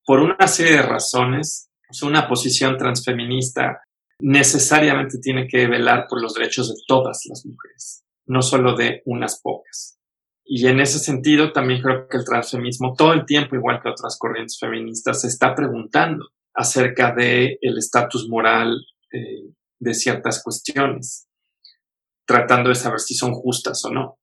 por 0.06 0.20
una 0.20 0.48
serie 0.48 0.74
de 0.74 0.82
razones. 0.82 1.70
una 2.04 2.28
posición 2.28 2.78
transfeminista 2.78 3.80
necesariamente 4.20 5.20
tiene 5.20 5.48
que 5.48 5.66
velar 5.66 6.08
por 6.10 6.22
los 6.22 6.34
derechos 6.34 6.68
de 6.68 6.76
todas 6.86 7.22
las 7.30 7.46
mujeres, 7.46 8.04
no 8.26 8.42
solo 8.42 8.76
de 8.76 9.02
unas 9.06 9.40
pocas. 9.42 9.98
Y 10.44 10.68
en 10.68 10.82
ese 10.82 11.00
sentido 11.00 11.54
también 11.54 11.82
creo 11.82 12.10
que 12.10 12.18
el 12.18 12.26
transfeminismo 12.26 12.96
todo 12.98 13.14
el 13.14 13.26
tiempo, 13.26 13.56
igual 13.56 13.80
que 13.82 13.90
otras 13.90 14.18
corrientes 14.20 14.60
feministas, 14.60 15.22
se 15.22 15.28
está 15.28 15.56
preguntando 15.56 16.35
acerca 16.56 17.14
del 17.14 17.58
el 17.62 17.78
estatus 17.78 18.28
moral 18.30 18.76
eh, 19.12 19.52
de 19.80 19.94
ciertas 19.94 20.42
cuestiones. 20.42 21.28
tratando 22.28 22.70
de 22.70 22.76
saber 22.76 23.00
si 23.00 23.14
son 23.14 23.34
justas 23.34 23.86
o 23.86 23.92
no, 23.92 24.18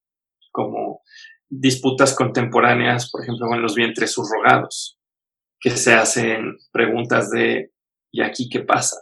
como 0.51 1.03
disputas 1.49 2.17
contemporáneas, 2.17 3.09
por 3.13 3.23
ejemplo, 3.23 3.47
con 3.47 3.63
los 3.63 3.77
vientres 3.77 4.11
subrogados, 4.11 4.99
que 5.61 5.71
se 5.71 5.95
hacen 5.95 6.57
preguntas 6.73 7.31
de 7.31 7.71
¿y 8.13 8.23
aquí 8.23 8.49
qué 8.49 8.61
pasa? 8.61 8.97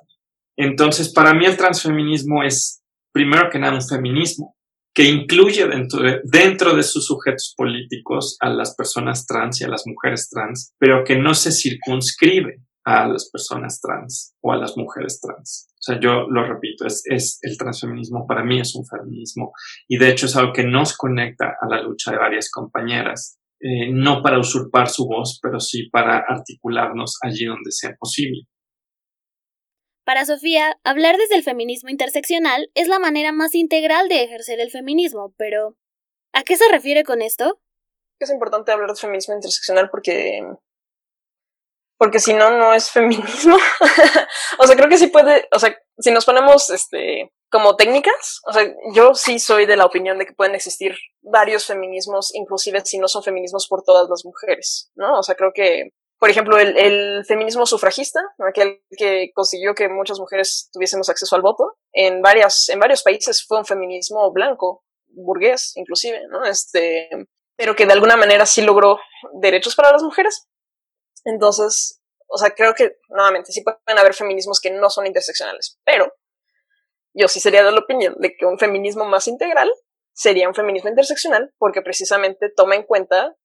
Entonces, 0.55 1.15
para 1.15 1.33
mí 1.33 1.47
el 1.47 1.57
transfeminismo 1.57 2.43
es, 2.43 2.83
primero 3.11 3.49
que 3.49 3.59
nada, 3.59 3.75
un 3.75 3.89
feminismo 3.89 4.55
que 4.95 5.05
incluye 5.05 5.67
dentro 5.67 6.03
de, 6.03 6.21
dentro 6.25 6.77
de 6.77 6.83
sus 6.83 7.07
sujetos 7.07 7.55
políticos 7.57 8.37
a 8.41 8.51
las 8.51 8.75
personas 8.75 9.25
trans 9.25 9.61
y 9.61 9.65
a 9.65 9.69
las 9.69 9.87
mujeres 9.87 10.29
trans, 10.29 10.75
pero 10.79 11.05
que 11.05 11.17
no 11.17 11.33
se 11.33 11.53
circunscribe 11.53 12.61
a 12.85 13.07
las 13.07 13.31
personas 13.31 13.81
trans 13.81 14.35
o 14.41 14.53
a 14.53 14.57
las 14.57 14.77
mujeres 14.77 15.21
trans. 15.21 15.69
O 15.75 15.83
sea, 15.83 16.01
yo 16.01 16.27
lo 16.29 16.47
repito, 16.47 16.87
es, 16.87 17.03
es 17.07 17.39
el 17.43 17.57
transfeminismo 17.57 18.27
para 18.27 18.45
mí 18.45 18.61
es 18.61 18.75
un 18.75 18.85
feminismo 18.87 19.53
y 19.89 19.99
de 19.99 20.11
hecho 20.11 20.27
es 20.27 20.37
algo 20.37 20.53
que 20.53 20.65
nos 20.65 20.97
conecta 20.97 21.57
a 21.61 21.67
la 21.69 21.83
lucha 21.83 22.11
de 22.11 22.19
varias 22.19 22.51
compañeras, 22.51 23.39
eh, 23.61 23.91
no 23.93 24.23
para 24.23 24.39
usurpar 24.39 24.89
su 24.89 25.07
voz, 25.07 25.39
pero 25.43 25.61
sí 25.61 25.89
para 25.91 26.19
articularnos 26.19 27.19
allí 27.23 27.47
donde 27.47 27.71
sea 27.71 27.95
posible. 27.99 28.43
Para 30.05 30.25
Sofía, 30.25 30.77
hablar 30.83 31.17
desde 31.19 31.37
el 31.37 31.45
feminismo 31.45 31.89
interseccional 31.89 32.71
es 32.75 32.89
la 32.89 32.99
manera 32.99 33.33
más 33.33 33.55
integral 33.55 34.09
de 34.09 34.25
ejercer 34.25 34.59
el 34.61 34.71
feminismo, 34.71 35.35
pero 35.37 35.77
¿a 36.33 36.43
qué 36.43 36.57
se 36.57 36.69
refiere 36.71 37.05
con 37.05 37.23
esto? 37.23 37.61
Es 38.19 38.31
importante 38.31 38.73
hablar 38.73 38.91
de 38.91 38.97
feminismo 38.97 39.35
interseccional 39.35 39.89
porque 39.89 40.43
porque 42.01 42.19
si 42.19 42.33
no, 42.33 42.51
no 42.57 42.73
es 42.73 42.91
feminismo. 42.91 43.59
o 44.59 44.67
sea, 44.67 44.75
creo 44.75 44.89
que 44.89 44.97
sí 44.97 45.09
puede, 45.09 45.47
o 45.55 45.59
sea, 45.59 45.77
si 45.99 46.11
nos 46.11 46.25
ponemos 46.25 46.71
este, 46.71 47.31
como 47.51 47.77
técnicas, 47.77 48.41
o 48.47 48.55
sea, 48.55 48.67
yo 48.95 49.15
sí 49.15 49.39
soy 49.39 49.67
de 49.67 49.77
la 49.77 49.85
opinión 49.85 50.19
de 50.19 50.25
que 50.25 50.33
pueden 50.33 50.55
existir 50.55 50.97
varios 51.21 51.67
feminismos, 51.67 52.35
inclusive 52.35 52.81
si 52.87 52.97
no 52.97 53.07
son 53.07 53.23
feminismos 53.23 53.69
por 53.69 53.83
todas 53.83 54.09
las 54.09 54.25
mujeres, 54.25 54.91
¿no? 54.95 55.19
O 55.19 55.23
sea, 55.23 55.35
creo 55.35 55.53
que, 55.55 55.91
por 56.19 56.31
ejemplo, 56.31 56.59
el, 56.59 57.23
feminismo 57.27 57.67
sufragista, 57.67 58.21
aquel 58.49 58.81
que 58.97 59.31
consiguió 59.35 59.75
que 59.75 59.91
muchas 59.91 60.19
mujeres 60.19 60.71
tuviésemos 60.73 61.11
acceso 61.11 61.37
al 61.37 61.43
voto, 61.43 61.77
en, 61.93 62.23
varias, 62.23 62.71
en 62.71 62.79
varios 62.79 63.03
países 63.03 63.45
fue 63.47 63.59
un 63.59 63.67
feminismo 63.67 64.33
blanco, 64.33 64.85
burgués, 65.09 65.73
inclusive, 65.77 66.23
¿no? 66.31 66.47
Este, 66.47 67.11
pero 67.57 67.77
que 67.77 67.85
de 67.85 67.93
alguna 67.93 68.17
manera 68.17 68.47
sí 68.47 68.63
logró 68.63 68.99
derechos 69.35 69.77
para 69.77 69.93
las 69.93 70.03
mujeres, 70.03 70.47
entonces, 71.25 72.01
o 72.29 72.39
sea, 72.39 72.51
creo 72.51 72.75
que 72.75 72.99
nuevamente 73.09 73.53
sí 73.53 73.63
pueden 73.63 73.99
haber 73.99 74.15
feminismos 74.15 74.61
que 74.61 74.71
no 74.71 74.91
son 74.91 75.07
interseccionales, 75.07 75.79
pero 75.85 76.13
yo 77.13 77.29
sí 77.29 77.41
sería 77.41 77.65
de 77.65 77.73
la 77.73 77.81
opinión 77.81 78.15
de 78.19 78.37
que 78.37 78.47
un 78.47 78.59
feminismo 78.59 79.05
más 79.05 79.27
integral 79.29 79.71
sería 80.13 80.49
un 80.49 80.55
feminismo 80.55 80.91
interseccional 80.91 81.53
porque 81.59 81.83
precisamente 81.83 82.51
toma 82.55 82.77
en 82.77 82.85
cuenta 82.85 83.37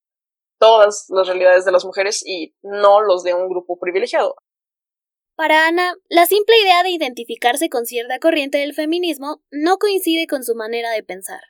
todas 0.60 1.06
las 1.10 1.28
realidades 1.28 1.66
de 1.66 1.72
las 1.72 1.86
mujeres 1.86 2.24
y 2.26 2.56
no 2.62 3.02
los 3.02 3.24
de 3.24 3.34
un 3.34 3.50
grupo 3.50 3.78
privilegiado. 3.80 4.36
Para 5.36 5.68
Ana, 5.68 5.96
la 6.08 6.26
simple 6.28 6.56
idea 6.62 6.82
de 6.84 6.92
identificarse 6.92 7.70
con 7.70 7.86
cierta 7.86 8.20
corriente 8.20 8.60
del 8.60 8.74
feminismo 8.74 9.42
no 9.52 9.78
coincide 9.78 10.28
con 10.28 10.44
su 10.44 10.56
manera 10.56 10.92
de 10.92 11.04
pensar. 11.04 11.42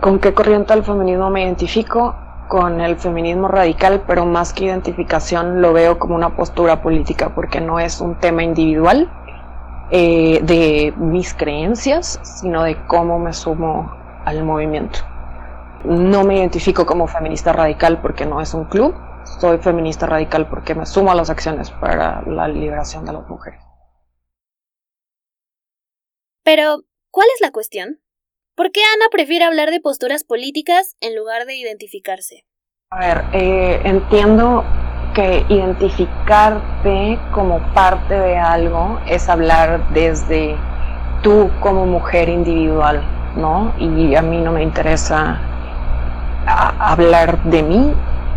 ¿Con 0.00 0.20
qué 0.20 0.32
corriente 0.32 0.74
del 0.74 0.84
feminismo 0.84 1.28
me 1.28 1.42
identifico? 1.42 2.14
Con 2.48 2.80
el 2.80 2.96
feminismo 2.96 3.46
radical, 3.46 4.02
pero 4.06 4.24
más 4.24 4.52
que 4.52 4.64
identificación 4.64 5.60
lo 5.60 5.72
veo 5.72 5.98
como 5.98 6.14
una 6.14 6.34
postura 6.34 6.82
política, 6.82 7.34
porque 7.34 7.60
no 7.60 7.78
es 7.78 8.00
un 8.00 8.18
tema 8.18 8.42
individual 8.42 9.10
eh, 9.90 10.40
de 10.42 10.92
mis 10.96 11.34
creencias, 11.34 12.18
sino 12.22 12.62
de 12.64 12.76
cómo 12.86 13.18
me 13.18 13.32
sumo 13.32 13.92
al 14.24 14.42
movimiento. 14.44 15.00
No 15.84 16.24
me 16.24 16.38
identifico 16.38 16.84
como 16.84 17.06
feminista 17.06 17.52
radical 17.52 18.00
porque 18.00 18.26
no 18.26 18.40
es 18.40 18.52
un 18.54 18.64
club, 18.64 18.94
soy 19.38 19.58
feminista 19.58 20.06
radical 20.06 20.48
porque 20.48 20.74
me 20.74 20.86
sumo 20.86 21.12
a 21.12 21.14
las 21.14 21.30
acciones 21.30 21.70
para 21.70 22.22
la 22.22 22.48
liberación 22.48 23.04
de 23.04 23.12
las 23.12 23.28
mujeres. 23.28 23.60
Pero, 26.42 26.82
¿cuál 27.10 27.28
es 27.34 27.40
la 27.42 27.52
cuestión? 27.52 28.00
¿Por 28.58 28.72
qué 28.72 28.80
Ana 28.96 29.06
prefiere 29.12 29.44
hablar 29.44 29.70
de 29.70 29.80
posturas 29.80 30.24
políticas 30.24 30.96
en 31.00 31.14
lugar 31.14 31.46
de 31.46 31.54
identificarse? 31.54 32.44
A 32.90 32.98
ver, 32.98 33.24
eh, 33.32 33.80
entiendo 33.84 34.64
que 35.14 35.46
identificarte 35.48 37.20
como 37.32 37.60
parte 37.72 38.14
de 38.14 38.36
algo 38.36 38.98
es 39.06 39.28
hablar 39.28 39.88
desde 39.90 40.56
tú 41.22 41.48
como 41.60 41.86
mujer 41.86 42.28
individual, 42.28 43.00
¿no? 43.36 43.72
Y 43.78 44.16
a 44.16 44.22
mí 44.22 44.38
no 44.38 44.50
me 44.50 44.64
interesa 44.64 45.40
hablar 46.80 47.40
de 47.44 47.62
mí 47.62 47.94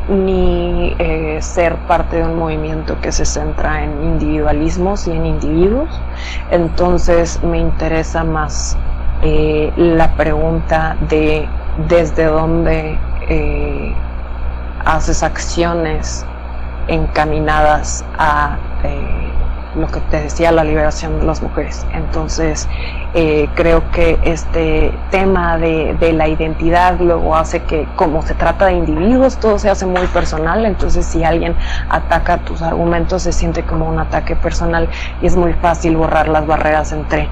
ni 0.08 0.96
eh, 1.00 1.40
ser 1.42 1.76
parte 1.88 2.18
de 2.18 2.26
un 2.26 2.38
movimiento 2.38 3.02
que 3.02 3.12
se 3.12 3.26
centra 3.26 3.84
en 3.84 4.04
individualismos 4.04 5.08
y 5.08 5.14
en 5.14 5.26
individuos. 5.26 5.90
Entonces 6.52 7.42
me 7.42 7.58
interesa 7.58 8.24
más 8.24 8.78
eh, 9.24 9.72
la 9.78 10.16
pregunta 10.16 10.98
de 11.10 11.48
desde 11.88 12.26
dónde 12.26 12.98
eh, 13.30 13.94
haces 14.84 15.22
acciones 15.22 16.26
encaminadas 16.88 18.04
a 18.18 18.58
eh, 18.84 19.32
lo 19.76 19.88
que 19.88 20.00
te 20.10 20.24
decía, 20.24 20.52
la 20.52 20.64
liberación 20.64 21.20
de 21.20 21.26
las 21.26 21.42
mujeres. 21.42 21.86
Entonces, 21.94 22.68
creo 23.56 23.90
que 23.92 24.20
este 24.24 24.92
tema 25.12 25.58
de, 25.58 25.96
de, 26.00 26.12
la 26.12 26.28
identidad 26.28 27.00
luego 27.00 27.36
hace 27.38 27.62
que, 27.64 27.88
como 27.96 28.22
se 28.22 28.34
trata 28.34 28.66
de 28.66 28.74
individuos, 28.74 29.38
todo 29.38 29.60
se 29.60 29.70
hace 29.70 29.86
muy 29.86 30.08
personal. 30.08 30.66
Entonces, 30.66 31.06
si 31.06 31.24
alguien 31.24 31.56
ataca 31.90 32.40
tus 32.40 32.62
argumentos, 32.62 33.22
se 33.24 33.32
siente 33.32 33.64
como 33.64 33.88
un 33.88 34.00
ataque 34.00 34.36
personal 34.36 34.90
y 35.22 35.28
es 35.28 35.38
muy 35.38 35.54
fácil 35.54 35.96
borrar 35.96 36.28
las 36.28 36.46
barreras 36.46 36.92
entre 36.92 37.30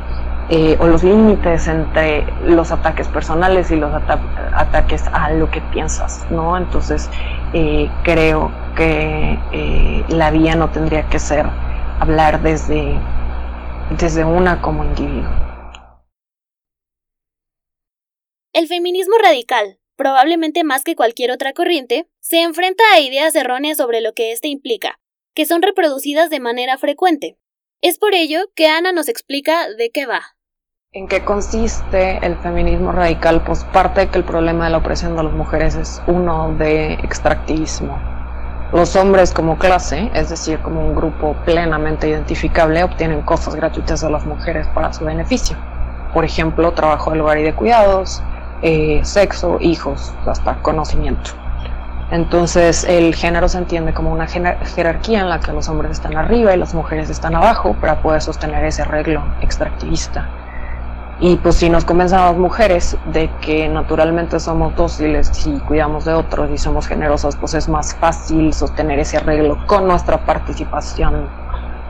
eh, 0.52 0.78
o 0.80 0.88
los 0.88 1.04
límites 1.04 1.68
entre 1.68 2.26
los 2.44 2.72
ataques 2.72 3.08
personales 3.08 3.70
y 3.70 3.76
los 3.76 3.94
ataques 3.94 5.04
a 5.14 5.32
lo 5.32 5.52
que 5.52 5.62
piensas, 5.62 6.26
¿no? 6.32 6.58
Entonces 6.58 7.08
eh, 7.54 7.88
creo 8.04 8.52
que 8.76 9.38
eh, 9.52 10.04
la 10.10 10.32
vía 10.32 10.56
no 10.56 10.72
tendría 10.72 11.08
que 11.08 11.20
ser 11.20 11.46
hablar 12.00 12.42
desde, 12.42 12.98
desde 14.00 14.26
una 14.26 14.60
como 14.60 14.84
individuo. 14.84 15.30
El 18.52 18.68
feminismo 18.68 19.18
radical, 19.24 19.78
probablemente 19.96 20.64
más 20.64 20.84
que 20.84 20.96
cualquier 20.96 21.30
otra 21.30 21.54
corriente, 21.54 22.10
se 22.20 22.42
enfrenta 22.42 22.84
a 22.96 23.00
ideas 23.00 23.36
erróneas 23.36 23.78
sobre 23.78 24.02
lo 24.02 24.14
que 24.14 24.32
éste 24.32 24.48
implica, 24.48 25.00
que 25.36 25.46
son 25.46 25.62
reproducidas 25.62 26.32
de 26.32 26.40
manera 26.40 26.80
frecuente. 26.80 27.38
Es 27.82 28.00
por 28.00 28.16
ello 28.16 28.50
que 28.56 28.68
Ana 28.68 28.92
nos 28.92 29.08
explica 29.08 29.70
de 29.70 29.92
qué 29.92 30.08
va. 30.08 30.39
¿En 30.92 31.08
qué 31.08 31.24
consiste 31.24 32.18
el 32.26 32.36
feminismo 32.38 32.92
radical? 32.92 33.44
Pues 33.44 33.64
parte 33.64 34.00
de 34.02 34.08
que 34.08 34.18
el 34.18 34.24
problema 34.24 34.64
de 34.64 34.72
la 34.72 34.78
opresión 34.78 35.16
de 35.16 35.22
las 35.22 35.34
mujeres 35.34 35.76
es 35.76 36.02
uno 36.08 36.56
de 36.58 36.94
extractivismo. 36.94 37.96
Los 38.74 38.96
hombres 38.96 39.32
como 39.32 39.60
clase, 39.60 40.10
es 40.16 40.30
decir, 40.30 40.58
como 40.62 40.84
un 40.84 40.96
grupo 40.96 41.36
plenamente 41.46 42.10
identificable, 42.10 42.84
obtienen 42.84 43.22
cosas 43.22 43.54
gratuitas 43.54 44.02
de 44.02 44.10
las 44.10 44.26
mujeres 44.26 44.66
para 44.70 44.92
su 44.92 45.06
beneficio. 45.06 45.56
Por 46.12 46.26
ejemplo, 46.26 46.72
trabajo 46.72 47.12
del 47.12 47.22
hogar 47.22 47.38
y 47.38 47.44
de 47.44 47.54
cuidados, 47.54 48.24
eh, 48.64 49.02
sexo, 49.04 49.60
hijos, 49.62 50.12
hasta 50.26 50.56
conocimiento. 50.64 51.34
Entonces 52.10 52.84
el 52.84 53.14
género 53.14 53.48
se 53.48 53.60
entiende 53.60 53.94
como 53.94 54.12
una 54.12 54.26
jerarquía 54.26 55.20
en 55.20 55.30
la 55.30 55.40
que 55.40 55.54
los 55.54 55.70
hombres 55.70 55.92
están 55.92 56.18
arriba 56.18 56.56
y 56.56 56.58
las 56.58 56.74
mujeres 56.74 57.12
están 57.12 57.36
abajo 57.36 57.76
para 57.80 58.02
poder 58.02 58.24
sostener 58.24 58.66
ese 58.66 58.82
arreglo 58.82 59.22
extractivista. 59.42 60.28
Y 61.22 61.36
pues 61.36 61.56
si 61.56 61.70
nos 61.70 61.84
convencen 61.84 62.20
las 62.20 62.38
mujeres 62.38 62.96
de 63.12 63.30
que 63.42 63.68
naturalmente 63.68 64.40
somos 64.40 64.74
dóciles 64.78 65.30
y 65.46 65.60
cuidamos 65.68 66.06
de 66.06 66.14
otros 66.14 66.50
y 66.50 66.58
somos 66.58 66.88
generosas, 66.88 67.36
pues 67.36 67.54
es 67.56 67.68
más 67.68 67.94
fácil 67.96 68.54
sostener 68.54 69.00
ese 69.00 69.18
arreglo 69.18 69.58
con 69.68 69.86
nuestra 69.86 70.26
participación, 70.26 71.30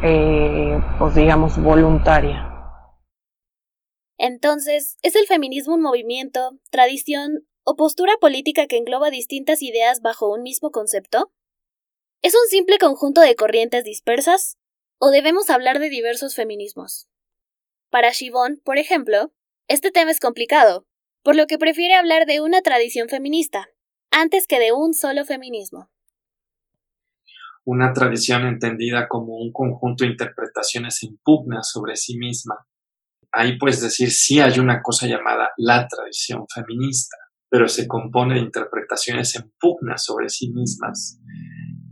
eh, 0.01 0.81
pues 0.97 1.13
digamos, 1.13 1.61
voluntaria. 1.61 2.49
Entonces, 4.17 4.97
¿es 5.03 5.15
el 5.15 5.27
feminismo 5.27 5.75
un 5.75 5.81
movimiento, 5.81 6.57
tradición 6.71 7.47
o 7.63 7.75
postura 7.75 8.13
política 8.19 8.65
que 8.65 8.77
engloba 8.77 9.11
distintas 9.11 9.61
ideas 9.61 10.01
bajo 10.01 10.33
un 10.33 10.41
mismo 10.41 10.71
concepto? 10.71 11.31
¿Es 12.23 12.33
un 12.33 12.49
simple 12.49 12.79
conjunto 12.79 13.21
de 13.21 13.35
corrientes 13.35 13.83
dispersas? 13.83 14.57
¿O 14.97 15.11
debemos 15.11 15.51
hablar 15.51 15.77
de 15.77 15.89
diversos 15.89 16.33
feminismos? 16.33 17.08
Para 17.91 18.11
Shivon, 18.11 18.61
por 18.63 18.77
ejemplo, 18.77 19.33
este 19.67 19.89
tema 19.89 20.11
es 20.11 20.19
complicado, 20.19 20.85
por 21.23 21.35
lo 21.35 21.47
que 21.47 21.57
prefiere 21.57 21.95
hablar 21.95 22.27
de 22.27 22.39
una 22.39 22.61
tradición 22.61 23.09
feminista, 23.09 23.67
antes 24.11 24.45
que 24.45 24.59
de 24.59 24.71
un 24.71 24.93
solo 24.93 25.25
feminismo. 25.25 25.89
Una 27.65 27.91
tradición 27.91 28.45
entendida 28.45 29.07
como 29.07 29.37
un 29.37 29.51
conjunto 29.51 30.03
de 30.03 30.11
interpretaciones 30.11 31.01
en 31.01 31.17
pugna 31.23 31.63
sobre 31.63 31.95
sí 31.95 32.15
misma, 32.19 32.67
ahí 33.31 33.57
puedes 33.57 33.81
decir 33.81 34.11
sí 34.11 34.39
hay 34.39 34.59
una 34.59 34.83
cosa 34.83 35.07
llamada 35.07 35.49
la 35.57 35.87
tradición 35.87 36.45
feminista, 36.53 37.17
pero 37.49 37.67
se 37.67 37.87
compone 37.87 38.35
de 38.35 38.41
interpretaciones 38.41 39.35
en 39.35 39.51
pugna 39.59 39.97
sobre 39.97 40.29
sí 40.29 40.51
mismas. 40.51 41.19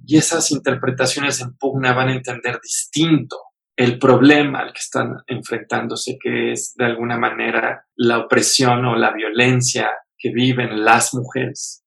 Y 0.05 0.17
esas 0.17 0.51
interpretaciones 0.51 1.41
en 1.41 1.57
pugna 1.57 1.93
van 1.93 2.09
a 2.09 2.15
entender 2.15 2.59
distinto 2.61 3.46
el 3.77 3.99
problema 3.99 4.59
al 4.59 4.73
que 4.73 4.79
están 4.79 5.17
enfrentándose, 5.27 6.17
que 6.19 6.51
es 6.51 6.73
de 6.75 6.85
alguna 6.85 7.17
manera 7.17 7.85
la 7.95 8.19
opresión 8.19 8.83
o 8.85 8.95
la 8.95 9.13
violencia 9.13 9.91
que 10.17 10.31
viven 10.33 10.83
las 10.83 11.13
mujeres. 11.13 11.83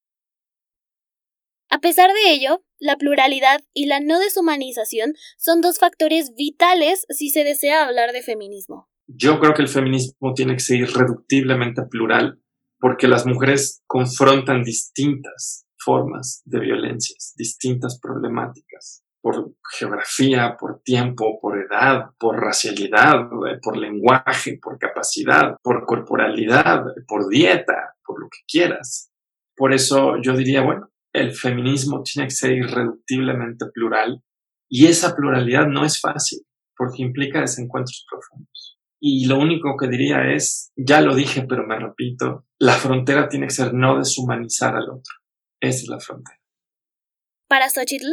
A 1.69 1.79
pesar 1.81 2.11
de 2.13 2.33
ello, 2.33 2.65
la 2.79 2.97
pluralidad 2.97 3.61
y 3.75 3.87
la 3.87 4.01
no 4.01 4.21
deshumanización 4.21 5.15
son 5.37 5.61
dos 5.61 5.79
factores 5.79 6.33
vitales 6.37 7.07
si 7.11 7.31
se 7.31 7.45
desea 7.45 7.85
hablar 7.85 8.13
de 8.13 8.23
feminismo. 8.23 8.89
Yo 9.07 9.41
creo 9.41 9.55
que 9.55 9.63
el 9.63 9.69
feminismo 9.69 10.33
tiene 10.35 10.55
que 10.55 10.61
ser 10.61 10.79
irreductiblemente 10.79 11.83
plural 11.91 12.41
porque 12.79 13.09
las 13.09 13.27
mujeres 13.27 13.83
confrontan 13.87 14.63
distintas 14.63 15.67
formas 15.77 16.43
de 16.45 16.61
violencias, 16.61 17.35
distintas 17.37 17.99
problemáticas, 18.01 19.05
por 19.23 19.55
geografía, 19.77 20.57
por 20.59 20.81
tiempo, 20.83 21.39
por 21.41 21.59
edad, 21.59 22.11
por 22.19 22.41
racialidad, 22.41 23.29
por 23.63 23.77
lenguaje, 23.77 24.59
por 24.61 24.79
capacidad, 24.79 25.57
por 25.63 25.85
corporalidad, 25.85 26.85
por 27.07 27.29
dieta, 27.29 27.95
por 28.05 28.21
lo 28.21 28.29
que 28.29 28.41
quieras. 28.47 29.11
Por 29.57 29.73
eso 29.73 30.15
yo 30.23 30.35
diría, 30.37 30.63
bueno, 30.63 30.91
el 31.13 31.33
feminismo 31.33 32.03
tiene 32.03 32.29
que 32.29 32.35
ser 32.35 32.53
irreductiblemente 32.53 33.67
plural 33.73 34.23
y 34.69 34.87
esa 34.87 35.15
pluralidad 35.15 35.67
no 35.67 35.85
es 35.85 36.01
fácil 36.01 36.41
porque 36.77 37.03
implica 37.03 37.41
desencuentros 37.41 38.07
profundos. 38.09 38.79
Y 39.03 39.27
lo 39.27 39.39
único 39.39 39.77
que 39.79 39.89
diría 39.89 40.33
es, 40.33 40.73
ya 40.77 41.01
lo 41.01 41.15
dije, 41.15 41.47
pero 41.49 41.67
me 41.67 41.79
repito, 41.79 42.47
la 42.59 42.75
frontera 42.75 43.29
tiene 43.29 43.47
que 43.47 43.55
ser 43.55 43.75
no 43.75 43.99
deshumanizar 43.99 44.77
al 44.77 44.85
otro. 44.85 45.15
Esa 45.61 45.83
es 45.83 45.89
la 45.89 46.01
frontera. 46.01 46.39
Para 47.49 47.69
Xochitl, 47.69 48.07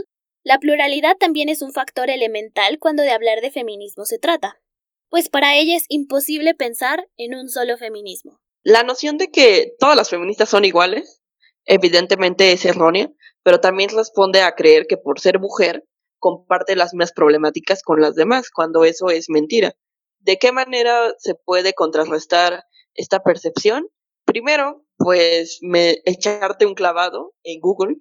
la 0.48 0.60
pluralidad 0.60 1.18
también 1.20 1.50
es 1.50 1.62
un 1.62 1.74
factor 1.74 2.10
elemental 2.10 2.80
cuando 2.80 3.04
de 3.04 3.12
hablar 3.12 3.42
de 3.42 3.52
feminismo 3.52 4.06
se 4.06 4.18
trata, 4.18 4.62
pues 5.10 5.28
para 5.28 5.58
ella 5.58 5.76
es 5.76 5.84
imposible 5.90 6.56
pensar 6.56 7.06
en 7.18 7.36
un 7.36 7.50
solo 7.50 7.78
feminismo. 7.78 8.40
La 8.64 8.84
noción 8.84 9.18
de 9.18 9.30
que 9.30 9.76
todas 9.78 9.98
las 9.98 10.10
feministas 10.10 10.48
son 10.48 10.64
iguales 10.64 11.22
evidentemente 11.66 12.54
es 12.54 12.64
errónea, 12.64 13.12
pero 13.44 13.60
también 13.60 13.90
responde 13.90 14.42
a 14.42 14.54
creer 14.54 14.88
que 14.88 14.96
por 14.96 15.20
ser 15.20 15.38
mujer 15.38 15.84
comparte 16.18 16.78
las 16.78 16.94
mismas 16.94 17.12
problemáticas 17.12 17.84
con 17.84 18.00
las 18.00 18.16
demás, 18.16 18.50
cuando 18.50 18.86
eso 18.86 19.10
es 19.10 19.30
mentira. 19.30 19.74
¿De 20.20 20.38
qué 20.38 20.54
manera 20.54 21.14
se 21.18 21.36
puede 21.36 21.74
contrarrestar 21.74 22.64
esta 22.94 23.20
percepción? 23.20 23.90
Primero, 24.24 24.86
pues 24.96 25.60
me, 25.62 25.98
echarte 26.06 26.66
un 26.66 26.74
clavado 26.74 27.34
en 27.44 27.60
Google 27.60 27.98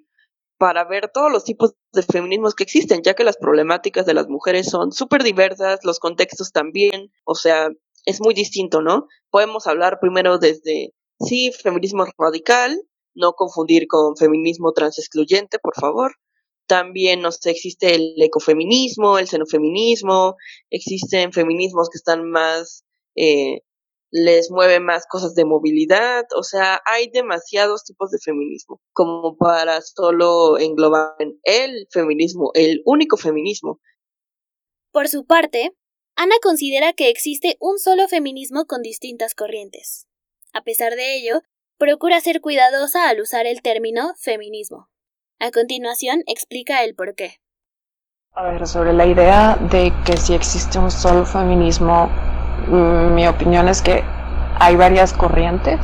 para 0.58 0.84
ver 0.84 1.10
todos 1.12 1.30
los 1.30 1.44
tipos 1.44 1.74
de 1.92 2.02
feminismos 2.02 2.54
que 2.54 2.64
existen, 2.64 3.02
ya 3.02 3.14
que 3.14 3.24
las 3.24 3.36
problemáticas 3.36 4.06
de 4.06 4.14
las 4.14 4.28
mujeres 4.28 4.68
son 4.68 4.92
súper 4.92 5.22
diversas, 5.22 5.80
los 5.84 5.98
contextos 5.98 6.52
también, 6.52 7.12
o 7.24 7.34
sea, 7.34 7.68
es 8.04 8.20
muy 8.20 8.34
distinto, 8.34 8.80
¿no? 8.80 9.08
Podemos 9.30 9.66
hablar 9.66 9.98
primero 10.00 10.38
desde, 10.38 10.94
sí, 11.20 11.52
feminismo 11.52 12.06
radical, 12.18 12.80
no 13.14 13.32
confundir 13.32 13.86
con 13.88 14.16
feminismo 14.16 14.72
transexcluyente, 14.72 15.58
por 15.58 15.74
favor. 15.74 16.14
También 16.66 17.20
no 17.22 17.32
sé, 17.32 17.50
existe 17.50 17.94
el 17.94 18.14
ecofeminismo, 18.20 19.18
el 19.18 19.28
xenofeminismo, 19.28 20.36
existen 20.70 21.32
feminismos 21.32 21.88
que 21.90 21.98
están 21.98 22.28
más, 22.30 22.84
eh, 23.16 23.60
les 24.18 24.50
mueve 24.50 24.80
más 24.80 25.06
cosas 25.06 25.34
de 25.34 25.44
movilidad, 25.44 26.24
o 26.34 26.42
sea, 26.42 26.80
hay 26.86 27.10
demasiados 27.10 27.84
tipos 27.84 28.10
de 28.10 28.18
feminismo 28.18 28.80
como 28.94 29.36
para 29.36 29.82
solo 29.82 30.56
englobar 30.58 31.16
en 31.18 31.38
el 31.44 31.86
feminismo, 31.90 32.50
el 32.54 32.80
único 32.86 33.18
feminismo. 33.18 33.78
Por 34.90 35.08
su 35.08 35.26
parte, 35.26 35.76
Ana 36.16 36.36
considera 36.42 36.94
que 36.94 37.10
existe 37.10 37.58
un 37.60 37.78
solo 37.78 38.08
feminismo 38.08 38.64
con 38.64 38.80
distintas 38.80 39.34
corrientes. 39.34 40.06
A 40.54 40.62
pesar 40.62 40.94
de 40.94 41.16
ello, 41.16 41.42
procura 41.76 42.18
ser 42.22 42.40
cuidadosa 42.40 43.10
al 43.10 43.20
usar 43.20 43.46
el 43.46 43.60
término 43.60 44.14
feminismo. 44.18 44.88
A 45.38 45.50
continuación, 45.50 46.22
explica 46.26 46.82
el 46.84 46.94
por 46.94 47.14
qué. 47.14 47.34
A 48.32 48.44
ver, 48.44 48.66
sobre 48.66 48.94
la 48.94 49.04
idea 49.04 49.56
de 49.70 49.92
que 50.06 50.16
si 50.16 50.32
existe 50.32 50.78
un 50.78 50.90
solo 50.90 51.26
feminismo, 51.26 52.10
mi 52.68 53.26
opinión 53.26 53.68
es 53.68 53.82
que 53.82 54.04
hay 54.58 54.76
varias 54.76 55.12
corrientes, 55.12 55.78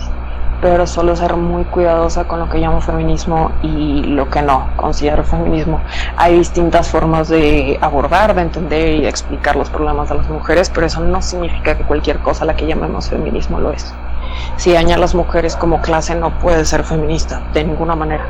pero 0.61 0.87
solo 0.87 1.17
ser 1.17 1.37
muy 1.37 1.65
cuidadosa 1.65 2.25
con 2.25 2.39
lo 2.39 2.49
que 2.49 2.59
llamo 2.59 2.81
feminismo 2.81 3.51
y 3.63 4.05
lo 4.05 4.31
que 4.31 4.43
no 4.43 4.69
considero 4.77 5.25
feminismo. 5.25 5.81
Hay 6.17 6.39
distintas 6.39 6.89
formas 6.89 7.29
de 7.29 7.79
abordar, 7.81 8.35
de 8.35 8.43
entender 8.43 8.95
y 8.95 9.03
de 9.03 9.09
explicar 9.09 9.57
los 9.57 9.71
problemas 9.71 10.09
de 10.09 10.17
las 10.17 10.29
mujeres, 10.29 10.71
pero 10.71 10.87
eso 10.87 11.01
no 11.01 11.21
significa 11.21 11.77
que 11.77 11.85
cualquier 11.85 12.19
cosa 12.19 12.45
a 12.45 12.47
la 12.47 12.55
que 12.55 12.67
llamemos 12.67 13.11
feminismo 13.11 13.59
lo 13.59 13.73
es 13.73 13.93
si 14.57 14.73
daña 14.73 14.97
a 14.97 14.99
las 14.99 15.15
mujeres 15.15 15.57
como 15.57 15.81
clase 15.81 16.15
no 16.15 16.39
puede 16.39 16.65
ser 16.65 16.85
feminista 16.85 17.43
de 17.53 17.65
ninguna 17.65 17.95
manera. 17.95 18.25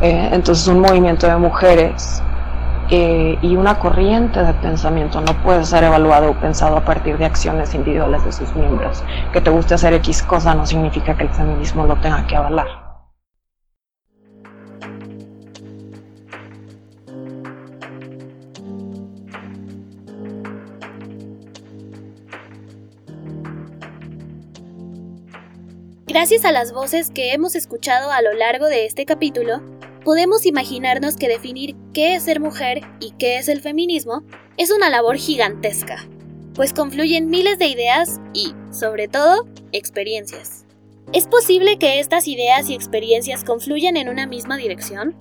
Eh, 0.00 0.30
entonces 0.32 0.66
un 0.68 0.80
movimiento 0.80 1.26
de 1.26 1.36
mujeres 1.36 2.22
eh, 2.90 3.38
y 3.42 3.56
una 3.56 3.78
corriente 3.78 4.42
de 4.42 4.54
pensamiento 4.54 5.20
no 5.20 5.32
puede 5.42 5.64
ser 5.64 5.84
evaluado 5.84 6.30
o 6.30 6.34
pensado 6.34 6.76
a 6.76 6.84
partir 6.84 7.18
de 7.18 7.24
acciones 7.24 7.74
individuales 7.74 8.24
de 8.24 8.32
sus 8.32 8.54
miembros. 8.54 9.02
Que 9.32 9.40
te 9.40 9.50
guste 9.50 9.74
hacer 9.74 9.94
X 9.94 10.22
cosa 10.22 10.54
no 10.54 10.64
significa 10.64 11.16
que 11.16 11.24
el 11.24 11.30
feminismo 11.30 11.86
lo 11.86 11.96
tenga 11.96 12.26
que 12.26 12.36
avalar. 12.36 12.86
Gracias 26.06 26.46
a 26.46 26.52
las 26.52 26.72
voces 26.72 27.10
que 27.10 27.34
hemos 27.34 27.54
escuchado 27.56 28.10
a 28.10 28.22
lo 28.22 28.32
largo 28.32 28.68
de 28.68 28.86
este 28.86 29.04
capítulo, 29.04 29.60
podemos 30.06 30.46
imaginarnos 30.46 31.16
que 31.16 31.26
definir 31.26 31.74
qué 31.92 32.14
es 32.14 32.22
ser 32.22 32.38
mujer 32.38 32.82
y 33.00 33.10
qué 33.18 33.38
es 33.38 33.48
el 33.48 33.60
feminismo 33.60 34.22
es 34.56 34.70
una 34.70 34.88
labor 34.88 35.16
gigantesca, 35.16 36.06
pues 36.54 36.72
confluyen 36.72 37.28
miles 37.28 37.58
de 37.58 37.66
ideas 37.66 38.20
y, 38.32 38.54
sobre 38.70 39.08
todo, 39.08 39.48
experiencias. 39.72 40.64
¿Es 41.12 41.26
posible 41.26 41.76
que 41.78 41.98
estas 41.98 42.28
ideas 42.28 42.70
y 42.70 42.74
experiencias 42.74 43.42
confluyan 43.42 43.96
en 43.96 44.08
una 44.08 44.28
misma 44.28 44.56
dirección? 44.56 45.16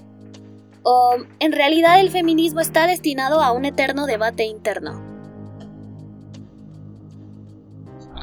¿O 0.83 1.15
en 1.39 1.51
realidad 1.51 1.99
el 1.99 2.11
feminismo 2.11 2.59
está 2.59 2.85
destinado 2.85 3.41
a 3.41 3.53
un 3.53 3.65
eterno 3.65 4.05
debate 4.05 4.43
interno? 4.43 5.04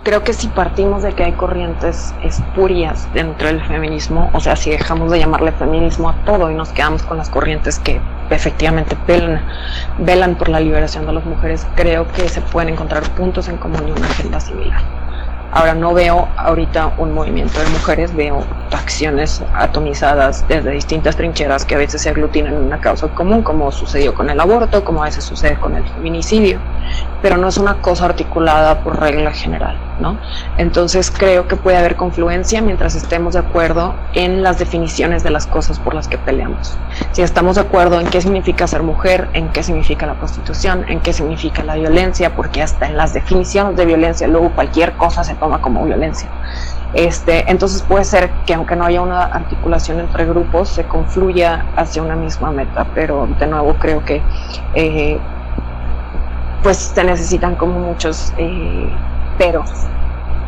Creo 0.03 0.25
que 0.25 0.33
si 0.33 0.49
partimos 0.49 1.03
de 1.03 1.13
que 1.13 1.23
hay 1.23 1.33
corrientes 1.33 2.13
espurias 2.23 3.09
dentro 3.15 3.47
del 3.49 3.65
feminismo, 3.65 4.31
o 4.33 4.41
sea, 4.41 4.57
si 4.57 4.71
dejamos 4.71 5.13
de 5.13 5.21
llamarle 5.21 5.53
feminismo 5.53 6.11
a 6.11 6.15
todo 6.25 6.51
y 6.51 6.55
nos 6.55 6.71
quedamos 6.71 7.03
con 7.03 7.19
las 7.19 7.31
corrientes 7.31 7.79
que 7.79 8.01
efectivamente 8.31 8.97
velan, 9.07 9.41
velan 9.99 10.35
por 10.35 10.49
la 10.49 10.61
liberación 10.61 11.07
de 11.07 11.13
las 11.13 11.25
mujeres, 11.25 11.67
creo 11.77 12.09
que 12.09 12.29
se 12.29 12.41
pueden 12.41 12.71
encontrar 12.71 13.03
puntos 13.11 13.49
en 13.49 13.59
común 13.59 13.89
y 13.89 13.93
una 13.93 14.07
agenda 14.07 14.41
similar. 14.41 14.83
Ahora 15.55 15.75
no 15.75 15.93
veo 15.93 16.29
ahorita 16.39 16.95
un 16.97 17.13
movimiento 17.13 17.61
de 17.61 17.69
mujeres, 17.69 18.17
veo 18.17 18.43
acciones 18.71 19.43
atomizadas 19.53 20.49
desde 20.49 20.71
distintas 20.71 21.15
trincheras 21.15 21.67
que 21.67 21.75
a 21.75 21.79
veces 21.79 22.01
se 22.01 22.09
aglutinan 22.09 22.55
en 22.55 22.63
una 22.63 22.81
causa 22.81 23.09
común, 23.09 23.43
como 23.43 23.71
sucedió 23.71 24.15
con 24.15 24.31
el 24.31 24.41
aborto, 24.41 24.83
como 24.83 25.03
a 25.03 25.05
veces 25.05 25.25
sucede 25.25 25.57
con 25.61 25.77
el 25.77 25.87
feminicidio, 25.91 26.59
pero 27.21 27.37
no 27.37 27.49
es 27.49 27.59
una 27.59 27.83
cosa 27.83 28.07
articulada 28.07 28.83
por 28.83 28.99
regla 28.99 29.31
general, 29.33 29.77
Entonces 30.59 31.11
creo 31.11 31.49
que 31.49 31.57
puede 31.57 31.77
haber 31.77 31.97
confluencia 31.97 32.61
mientras 32.63 32.95
estemos 32.95 33.35
de 33.35 33.41
acuerdo 33.41 33.95
en 34.15 34.43
las 34.43 34.59
definiciones 34.59 35.23
de 35.23 35.31
las 35.31 35.47
cosas 35.47 35.79
por 35.79 35.95
las 35.95 36.09
que 36.09 36.19
peleamos. 36.19 36.77
Si 37.13 37.23
estamos 37.23 37.57
de 37.57 37.63
acuerdo 37.63 38.01
en 38.01 38.09
qué 38.09 38.21
significa 38.21 38.67
ser 38.67 38.83
mujer, 38.83 39.29
en 39.33 39.49
qué 39.49 39.63
significa 39.63 40.07
la 40.07 40.15
prostitución, 40.15 40.85
en 40.89 41.01
qué 41.01 41.13
significa 41.13 41.63
la 41.63 41.75
violencia, 41.75 42.35
porque 42.35 42.63
hasta 42.63 42.87
en 42.87 42.97
las 42.97 43.15
definiciones 43.15 43.77
de 43.77 43.87
violencia 43.87 44.27
luego 44.27 44.51
cualquier 44.51 44.93
cosa 44.93 45.25
se 45.25 45.35
toma 45.35 45.61
como 45.61 45.85
violencia. 45.85 46.29
Este, 46.95 47.51
entonces 47.51 47.83
puede 47.83 48.05
ser 48.05 48.31
que 48.45 48.53
aunque 48.53 48.77
no 48.77 48.85
haya 48.85 49.01
una 49.01 49.25
articulación 49.25 50.01
entre 50.01 50.27
grupos, 50.27 50.69
se 50.69 50.85
confluya 50.85 51.65
hacia 51.77 52.03
una 52.03 52.17
misma 52.17 52.51
meta, 52.51 52.87
pero 52.95 53.29
de 53.39 53.47
nuevo 53.47 53.75
creo 53.79 54.05
que 54.05 54.21
eh, 54.75 55.19
pues 56.63 56.77
se 56.77 57.03
necesitan 57.03 57.57
como 57.57 57.79
muchos 57.79 58.33
eh, 58.37 58.89
peros 59.39 59.71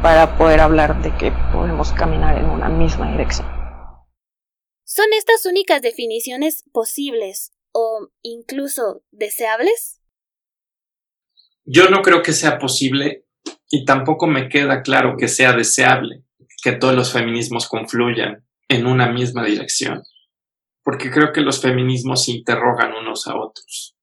para 0.04 0.36
poder 0.36 0.60
hablar 0.60 1.00
de 1.00 1.16
que 1.16 1.32
podemos 1.50 1.92
caminar 1.92 2.36
en 2.36 2.44
una 2.44 2.68
misma 2.68 3.10
dirección. 3.10 3.48
¿Son 4.84 5.06
estas 5.16 5.46
únicas 5.46 5.80
definiciones 5.80 6.62
posibles 6.74 7.54
o 7.72 8.10
incluso 8.20 9.02
deseables? 9.12 10.02
Yo 11.64 11.88
no 11.88 12.02
creo 12.02 12.20
que 12.20 12.34
sea 12.34 12.58
posible 12.58 13.24
y 13.70 13.86
tampoco 13.86 14.26
me 14.26 14.50
queda 14.50 14.82
claro 14.82 15.16
que 15.16 15.26
sea 15.26 15.54
deseable 15.54 16.22
que 16.62 16.72
todos 16.72 16.94
los 16.94 17.10
feminismos 17.10 17.66
confluyan 17.66 18.46
en 18.68 18.86
una 18.86 19.10
misma 19.10 19.42
dirección, 19.42 20.02
porque 20.82 21.10
creo 21.10 21.32
que 21.32 21.40
los 21.40 21.62
feminismos 21.62 22.26
se 22.26 22.32
interrogan 22.32 22.92
unos 22.92 23.26
a 23.26 23.36
otros. 23.36 23.93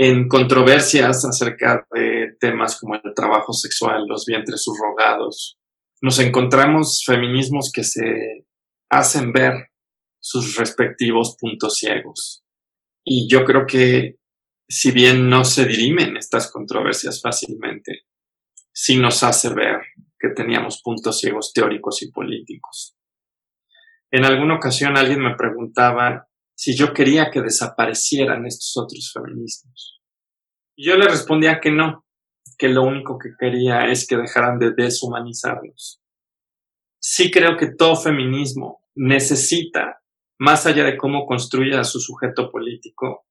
En 0.00 0.28
controversias 0.28 1.24
acerca 1.24 1.84
de 1.90 2.36
temas 2.38 2.78
como 2.78 2.94
el 2.94 3.14
trabajo 3.16 3.52
sexual, 3.52 4.06
los 4.06 4.26
vientres 4.26 4.62
subrogados, 4.62 5.58
nos 6.00 6.20
encontramos 6.20 7.02
feminismos 7.04 7.72
que 7.74 7.82
se 7.82 8.46
hacen 8.88 9.32
ver 9.32 9.54
sus 10.20 10.54
respectivos 10.54 11.36
puntos 11.36 11.78
ciegos. 11.78 12.44
Y 13.04 13.28
yo 13.28 13.44
creo 13.44 13.66
que 13.66 14.18
si 14.68 14.92
bien 14.92 15.28
no 15.28 15.44
se 15.44 15.64
dirimen 15.64 16.16
estas 16.16 16.48
controversias 16.52 17.20
fácilmente, 17.20 18.02
sí 18.72 18.98
nos 18.98 19.24
hace 19.24 19.52
ver 19.52 19.80
que 20.16 20.28
teníamos 20.28 20.80
puntos 20.80 21.18
ciegos 21.18 21.52
teóricos 21.52 22.02
y 22.02 22.12
políticos. 22.12 22.96
En 24.12 24.24
alguna 24.24 24.58
ocasión 24.58 24.96
alguien 24.96 25.24
me 25.24 25.34
preguntaba 25.34 26.27
si 26.58 26.76
yo 26.76 26.92
quería 26.92 27.30
que 27.30 27.40
desaparecieran 27.40 28.44
estos 28.44 28.76
otros 28.76 29.12
feminismos. 29.14 30.00
Y 30.76 30.86
yo 30.86 30.96
le 30.96 31.06
respondía 31.06 31.60
que 31.60 31.70
no, 31.70 32.04
que 32.58 32.68
lo 32.68 32.82
único 32.82 33.16
que 33.16 33.30
quería 33.38 33.86
es 33.86 34.08
que 34.08 34.16
dejaran 34.16 34.58
de 34.58 34.72
deshumanizarlos. 34.72 36.00
Sí 37.00 37.30
creo 37.30 37.56
que 37.56 37.76
todo 37.76 37.94
feminismo 37.94 38.82
necesita, 38.96 40.00
más 40.40 40.66
allá 40.66 40.82
de 40.82 40.96
cómo 40.96 41.26
construya 41.26 41.78
a 41.78 41.84
su 41.84 42.00
sujeto 42.00 42.50
político, 42.50 43.24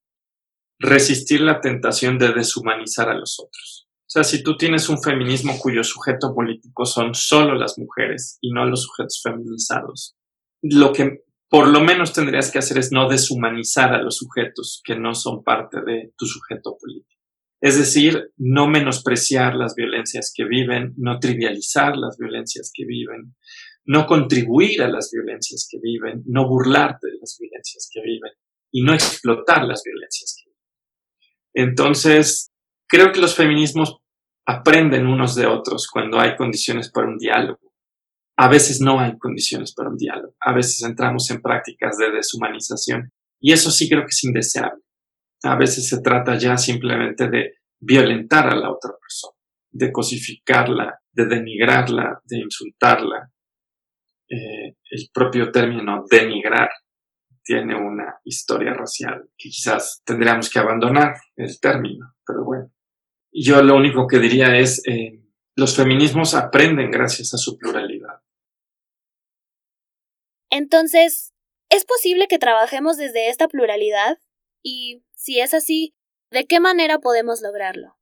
resistir 0.80 1.42
la 1.42 1.60
tentación 1.60 2.18
de 2.18 2.32
deshumanizar 2.32 3.10
a 3.10 3.18
los 3.18 3.42
otros. 3.42 3.90
O 3.90 4.10
sea, 4.10 4.24
si 4.24 4.42
tú 4.42 4.56
tienes 4.56 4.88
un 4.88 5.04
feminismo 5.04 5.60
cuyo 5.60 5.84
sujeto 5.84 6.34
político 6.34 6.86
son 6.86 7.14
solo 7.14 7.56
las 7.56 7.78
mujeres 7.78 8.38
y 8.40 8.54
no 8.54 8.66
los 8.66 8.84
sujetos 8.84 9.20
feminizados, 9.22 10.16
lo 10.62 10.94
que 10.94 11.27
por 11.50 11.68
lo 11.68 11.82
menos 11.82 12.14
tendrías 12.14 12.52
que 12.52 12.60
hacer 12.60 12.78
es 12.78 12.92
no 12.92 13.08
deshumanizar 13.08 13.94
a 13.94 14.02
los 14.02 14.18
sujetos 14.18 14.82
que 14.84 14.98
no 14.98 15.14
son 15.14 15.44
parte 15.44 15.82
de 15.82 16.12
tu 16.18 16.26
sujeto 16.26 16.78
político. 16.80 17.22
Es 17.60 17.78
decir, 17.78 18.32
no 18.38 18.68
menospreciar 18.68 19.56
las 19.56 19.74
violencias 19.74 20.32
que 20.36 20.46
viven, 20.46 20.94
no 20.98 21.20
trivializar 21.20 21.98
las 21.98 22.18
violencias 22.18 22.72
que 22.74 22.86
viven, 22.86 23.36
no 23.86 24.06
contribuir 24.06 24.84
a 24.84 24.90
las 24.90 25.10
violencias 25.12 25.68
que 25.70 25.80
viven, 25.82 26.22
no 26.28 26.48
burlarte 26.48 27.08
de 27.08 27.18
las 27.20 27.38
violencias 27.40 27.90
que 27.92 28.02
viven 28.02 28.32
y 28.72 28.84
no 28.84 28.94
explotar 28.94 29.64
las 29.66 29.82
violencias 29.84 30.36
que 30.38 30.50
viven. 30.50 31.70
Entonces, 31.70 32.52
creo 32.88 33.12
que 33.12 33.22
los 33.22 33.34
feminismos 33.34 33.98
aprenden 34.46 35.08
unos 35.08 35.36
de 35.36 35.48
otros 35.48 35.88
cuando 35.92 36.20
hay 36.20 36.36
condiciones 36.36 36.92
para 36.92 37.08
un 37.08 37.18
diálogo. 37.18 37.67
A 38.40 38.48
veces 38.48 38.80
no 38.82 39.00
hay 39.00 39.18
condiciones 39.18 39.74
para 39.74 39.90
un 39.90 39.98
diálogo. 39.98 40.36
A 40.40 40.54
veces 40.54 40.84
entramos 40.84 41.30
en 41.32 41.42
prácticas 41.42 41.98
de 41.98 42.12
deshumanización 42.12 43.12
y 43.40 43.52
eso 43.52 43.72
sí 43.72 43.90
creo 43.90 44.02
que 44.02 44.10
es 44.12 44.24
indeseable. 44.24 44.84
A 45.44 45.56
veces 45.56 45.88
se 45.88 46.02
trata 46.02 46.38
ya 46.38 46.56
simplemente 46.58 47.30
de 47.30 47.56
violentar 47.80 48.48
a 48.48 48.56
la 48.56 48.72
otra 48.72 48.92
persona, 49.00 49.36
de 49.72 49.92
cosificarla, 49.92 51.00
de 51.12 51.26
denigrarla, 51.26 52.22
de 52.24 52.38
insultarla. 52.40 53.32
Eh, 54.30 54.76
el 54.92 55.10
propio 55.14 55.52
término 55.52 56.04
denigrar 56.10 56.70
tiene 57.44 57.76
una 57.76 58.20
historia 58.26 58.74
racial 58.74 59.30
que 59.38 59.50
quizás 59.50 60.02
tendríamos 60.06 60.50
que 60.50 60.60
abandonar 60.60 61.16
el 61.36 61.60
término, 61.60 62.14
pero 62.26 62.44
bueno. 62.44 62.72
Yo 63.32 63.62
lo 63.62 63.76
único 63.78 64.08
que 64.08 64.20
diría 64.20 64.58
es, 64.58 64.82
eh, 64.88 65.22
los 65.56 65.76
feminismos 65.76 66.34
aprenden 66.34 66.92
gracias 66.92 67.34
a 67.34 67.38
su 67.38 67.58
pluralidad. 67.58 67.87
Entonces, 70.58 71.36
¿es 71.70 71.86
posible 71.86 72.26
que 72.28 72.40
trabajemos 72.40 72.98
desde 72.98 73.30
esta 73.30 73.48
pluralidad? 73.48 74.18
Y, 74.64 75.04
si 75.14 75.40
es 75.40 75.54
así, 75.54 75.96
¿de 76.32 76.48
qué 76.48 76.60
manera 76.60 76.98
podemos 76.98 77.44
lograrlo? 77.44 77.96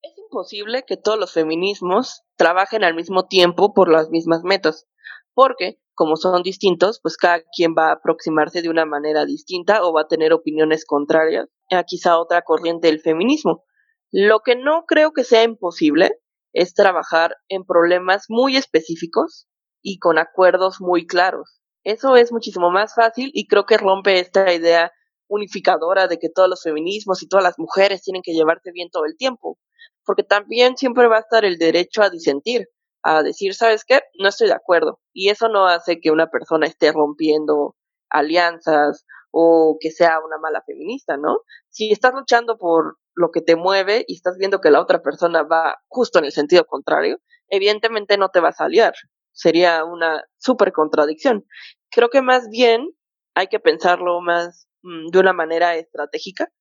Es 0.00 0.16
imposible 0.16 0.84
que 0.86 0.96
todos 0.96 1.18
los 1.18 1.32
feminismos 1.32 2.22
trabajen 2.36 2.84
al 2.84 2.94
mismo 2.94 3.26
tiempo 3.26 3.74
por 3.74 3.90
las 3.90 4.08
mismas 4.10 4.44
metas, 4.44 4.86
porque, 5.34 5.80
como 5.94 6.14
son 6.14 6.44
distintos, 6.44 7.00
pues 7.02 7.16
cada 7.16 7.42
quien 7.56 7.74
va 7.76 7.88
a 7.88 7.94
aproximarse 7.94 8.62
de 8.62 8.68
una 8.68 8.84
manera 8.84 9.24
distinta 9.24 9.82
o 9.82 9.92
va 9.92 10.02
a 10.02 10.08
tener 10.08 10.32
opiniones 10.32 10.84
contrarias 10.84 11.48
a 11.72 11.82
quizá 11.82 12.20
otra 12.20 12.42
corriente 12.42 12.86
del 12.86 13.00
feminismo. 13.00 13.64
Lo 14.12 14.42
que 14.44 14.54
no 14.54 14.84
creo 14.86 15.10
que 15.10 15.24
sea 15.24 15.42
imposible 15.42 16.20
es 16.52 16.72
trabajar 16.74 17.34
en 17.48 17.64
problemas 17.64 18.26
muy 18.28 18.56
específicos 18.56 19.48
y 19.82 19.98
con 19.98 20.18
acuerdos 20.18 20.80
muy 20.80 21.06
claros. 21.06 21.60
Eso 21.84 22.16
es 22.16 22.32
muchísimo 22.32 22.70
más 22.70 22.94
fácil 22.94 23.30
y 23.32 23.46
creo 23.46 23.64
que 23.66 23.78
rompe 23.78 24.18
esta 24.20 24.52
idea 24.52 24.92
unificadora 25.28 26.08
de 26.08 26.18
que 26.18 26.28
todos 26.30 26.48
los 26.48 26.62
feminismos 26.62 27.22
y 27.22 27.28
todas 27.28 27.44
las 27.44 27.58
mujeres 27.58 28.02
tienen 28.02 28.22
que 28.22 28.32
llevarse 28.32 28.72
bien 28.72 28.90
todo 28.90 29.04
el 29.04 29.16
tiempo, 29.16 29.58
porque 30.04 30.22
también 30.22 30.76
siempre 30.76 31.06
va 31.06 31.16
a 31.18 31.20
estar 31.20 31.44
el 31.44 31.58
derecho 31.58 32.02
a 32.02 32.10
disentir, 32.10 32.68
a 33.02 33.22
decir, 33.22 33.54
¿sabes 33.54 33.84
qué? 33.84 34.00
No 34.18 34.28
estoy 34.28 34.48
de 34.48 34.54
acuerdo. 34.54 35.00
Y 35.12 35.28
eso 35.28 35.48
no 35.48 35.66
hace 35.66 36.00
que 36.00 36.10
una 36.10 36.28
persona 36.28 36.66
esté 36.66 36.92
rompiendo 36.92 37.76
alianzas 38.10 39.04
o 39.30 39.76
que 39.80 39.90
sea 39.90 40.20
una 40.20 40.38
mala 40.38 40.62
feminista, 40.66 41.16
¿no? 41.16 41.40
Si 41.68 41.92
estás 41.92 42.14
luchando 42.14 42.56
por 42.56 42.98
lo 43.14 43.30
que 43.30 43.42
te 43.42 43.56
mueve 43.56 44.04
y 44.08 44.14
estás 44.14 44.36
viendo 44.38 44.60
que 44.60 44.70
la 44.70 44.80
otra 44.80 45.02
persona 45.02 45.42
va 45.42 45.76
justo 45.88 46.18
en 46.18 46.24
el 46.24 46.32
sentido 46.32 46.64
contrario, 46.64 47.18
evidentemente 47.48 48.16
no 48.16 48.30
te 48.30 48.40
vas 48.40 48.60
a 48.60 48.64
aliar. 48.64 48.94
Sería 49.32 49.84
una 49.84 50.24
súper 50.38 50.72
contradicción. 50.72 51.46
Creo 51.90 52.08
que 52.08 52.22
más 52.22 52.48
bien 52.50 52.88
hay 53.34 53.46
que 53.48 53.60
pensarlo 53.60 54.20
más 54.20 54.68
mm, 54.82 55.08
de 55.10 55.18
una 55.18 55.32
manera 55.32 55.76
estratégica, 55.76 56.52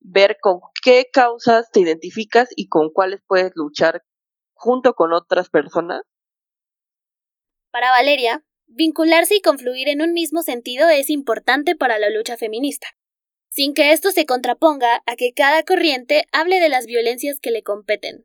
ver 0.00 0.38
con 0.40 0.60
qué 0.82 1.08
causas 1.12 1.70
te 1.70 1.80
identificas 1.80 2.48
y 2.56 2.68
con 2.68 2.90
cuáles 2.90 3.20
puedes 3.26 3.52
luchar 3.54 4.02
junto 4.54 4.94
con 4.94 5.12
otras 5.12 5.50
personas. 5.50 6.02
Para 7.70 7.90
Valeria, 7.90 8.44
vincularse 8.66 9.36
y 9.36 9.40
confluir 9.40 9.88
en 9.88 10.02
un 10.02 10.12
mismo 10.12 10.42
sentido 10.42 10.88
es 10.88 11.10
importante 11.10 11.76
para 11.76 11.98
la 11.98 12.10
lucha 12.10 12.36
feminista 12.36 12.88
sin 13.50 13.74
que 13.74 13.92
esto 13.92 14.12
se 14.12 14.26
contraponga 14.26 15.02
a 15.06 15.16
que 15.16 15.32
cada 15.34 15.62
corriente 15.64 16.24
hable 16.32 16.60
de 16.60 16.68
las 16.68 16.86
violencias 16.86 17.40
que 17.40 17.50
le 17.50 17.62
competen. 17.62 18.24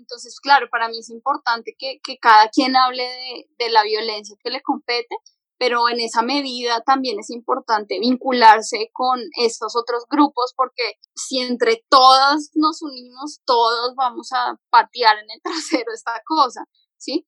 Entonces, 0.00 0.40
claro, 0.40 0.68
para 0.70 0.88
mí 0.88 0.98
es 0.98 1.10
importante 1.10 1.74
que, 1.78 2.00
cada 2.20 2.48
quien 2.48 2.76
hable 2.76 3.02
de, 3.02 3.48
de, 3.58 3.70
la 3.70 3.82
violencia 3.84 4.36
que 4.42 4.50
le 4.50 4.62
compete, 4.62 5.14
pero 5.58 5.88
en 5.88 6.00
esa 6.00 6.22
medida 6.22 6.80
también 6.80 7.18
es 7.20 7.30
importante 7.30 8.00
vincularse 8.00 8.90
con 8.92 9.20
estos 9.36 9.76
otros 9.76 10.04
grupos, 10.10 10.54
porque 10.56 10.94
si 11.14 11.40
entre 11.40 11.84
todas 11.88 12.50
nos 12.54 12.82
unimos, 12.82 13.40
todos 13.44 13.94
vamos 13.94 14.32
a 14.32 14.58
patear 14.70 15.18
en 15.18 15.30
el 15.30 15.40
trasero 15.42 15.92
esta 15.92 16.20
cosa, 16.24 16.64
¿sí? 16.96 17.26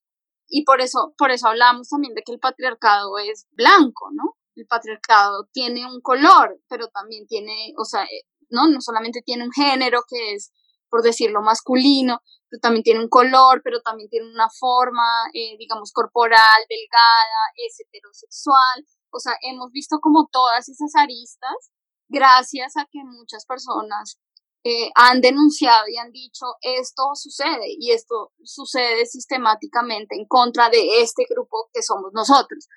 Y 0.48 0.64
por 0.64 0.80
eso, 0.80 1.14
por 1.16 1.30
eso 1.30 1.48
hablamos 1.48 1.88
también 1.88 2.14
de 2.14 2.22
que 2.22 2.32
el 2.32 2.40
patriarcado 2.40 3.18
es 3.18 3.46
blanco, 3.52 4.10
¿no? 4.12 4.36
el 4.56 4.66
patriarcado 4.66 5.48
tiene 5.52 5.86
un 5.86 6.00
color, 6.00 6.60
pero 6.68 6.88
también 6.88 7.26
tiene, 7.26 7.72
o 7.78 7.84
sea, 7.84 8.04
eh, 8.04 8.24
no, 8.50 8.68
no 8.68 8.80
solamente 8.80 9.22
tiene 9.22 9.44
un 9.44 9.52
género 9.52 10.02
que 10.08 10.34
es, 10.34 10.52
por 10.88 11.02
decirlo, 11.02 11.42
masculino, 11.42 12.20
también 12.60 12.82
tiene 12.82 13.00
un 13.00 13.08
color, 13.08 13.60
pero 13.64 13.80
también 13.80 14.08
tiene 14.08 14.30
una 14.30 14.48
forma, 14.50 15.30
eh, 15.32 15.56
digamos, 15.58 15.92
corporal, 15.92 16.60
delgada, 16.68 17.42
es 17.56 17.80
heterosexual. 17.80 18.86
O 19.10 19.18
sea, 19.18 19.34
hemos 19.42 19.70
visto 19.72 19.98
como 20.00 20.28
todas 20.30 20.68
esas 20.68 20.94
aristas 20.96 21.72
gracias 22.08 22.76
a 22.76 22.86
que 22.90 23.02
muchas 23.04 23.46
personas 23.46 24.18
eh, 24.64 24.90
han 24.94 25.20
denunciado 25.20 25.88
y 25.88 25.96
han 25.96 26.12
dicho 26.12 26.46
esto 26.60 27.14
sucede 27.14 27.74
y 27.78 27.90
esto 27.90 28.32
sucede 28.44 29.06
sistemáticamente 29.06 30.14
en 30.14 30.26
contra 30.26 30.70
de 30.70 31.02
este 31.02 31.24
grupo 31.28 31.68
que 31.72 31.82
somos 31.82 32.12
nosotros. 32.12 32.68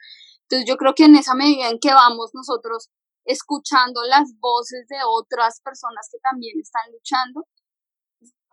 Entonces 0.43 0.67
yo 0.67 0.77
creo 0.77 0.95
que 0.95 1.05
en 1.05 1.15
esa 1.15 1.35
medida 1.35 1.69
en 1.69 1.79
que 1.79 1.93
vamos 1.93 2.31
nosotros 2.33 2.89
escuchando 3.25 4.03
las 4.03 4.29
voces 4.39 4.87
de 4.87 4.97
otras 5.07 5.59
personas 5.61 6.07
que 6.11 6.19
también 6.19 6.59
están 6.59 6.91
luchando, 6.91 7.45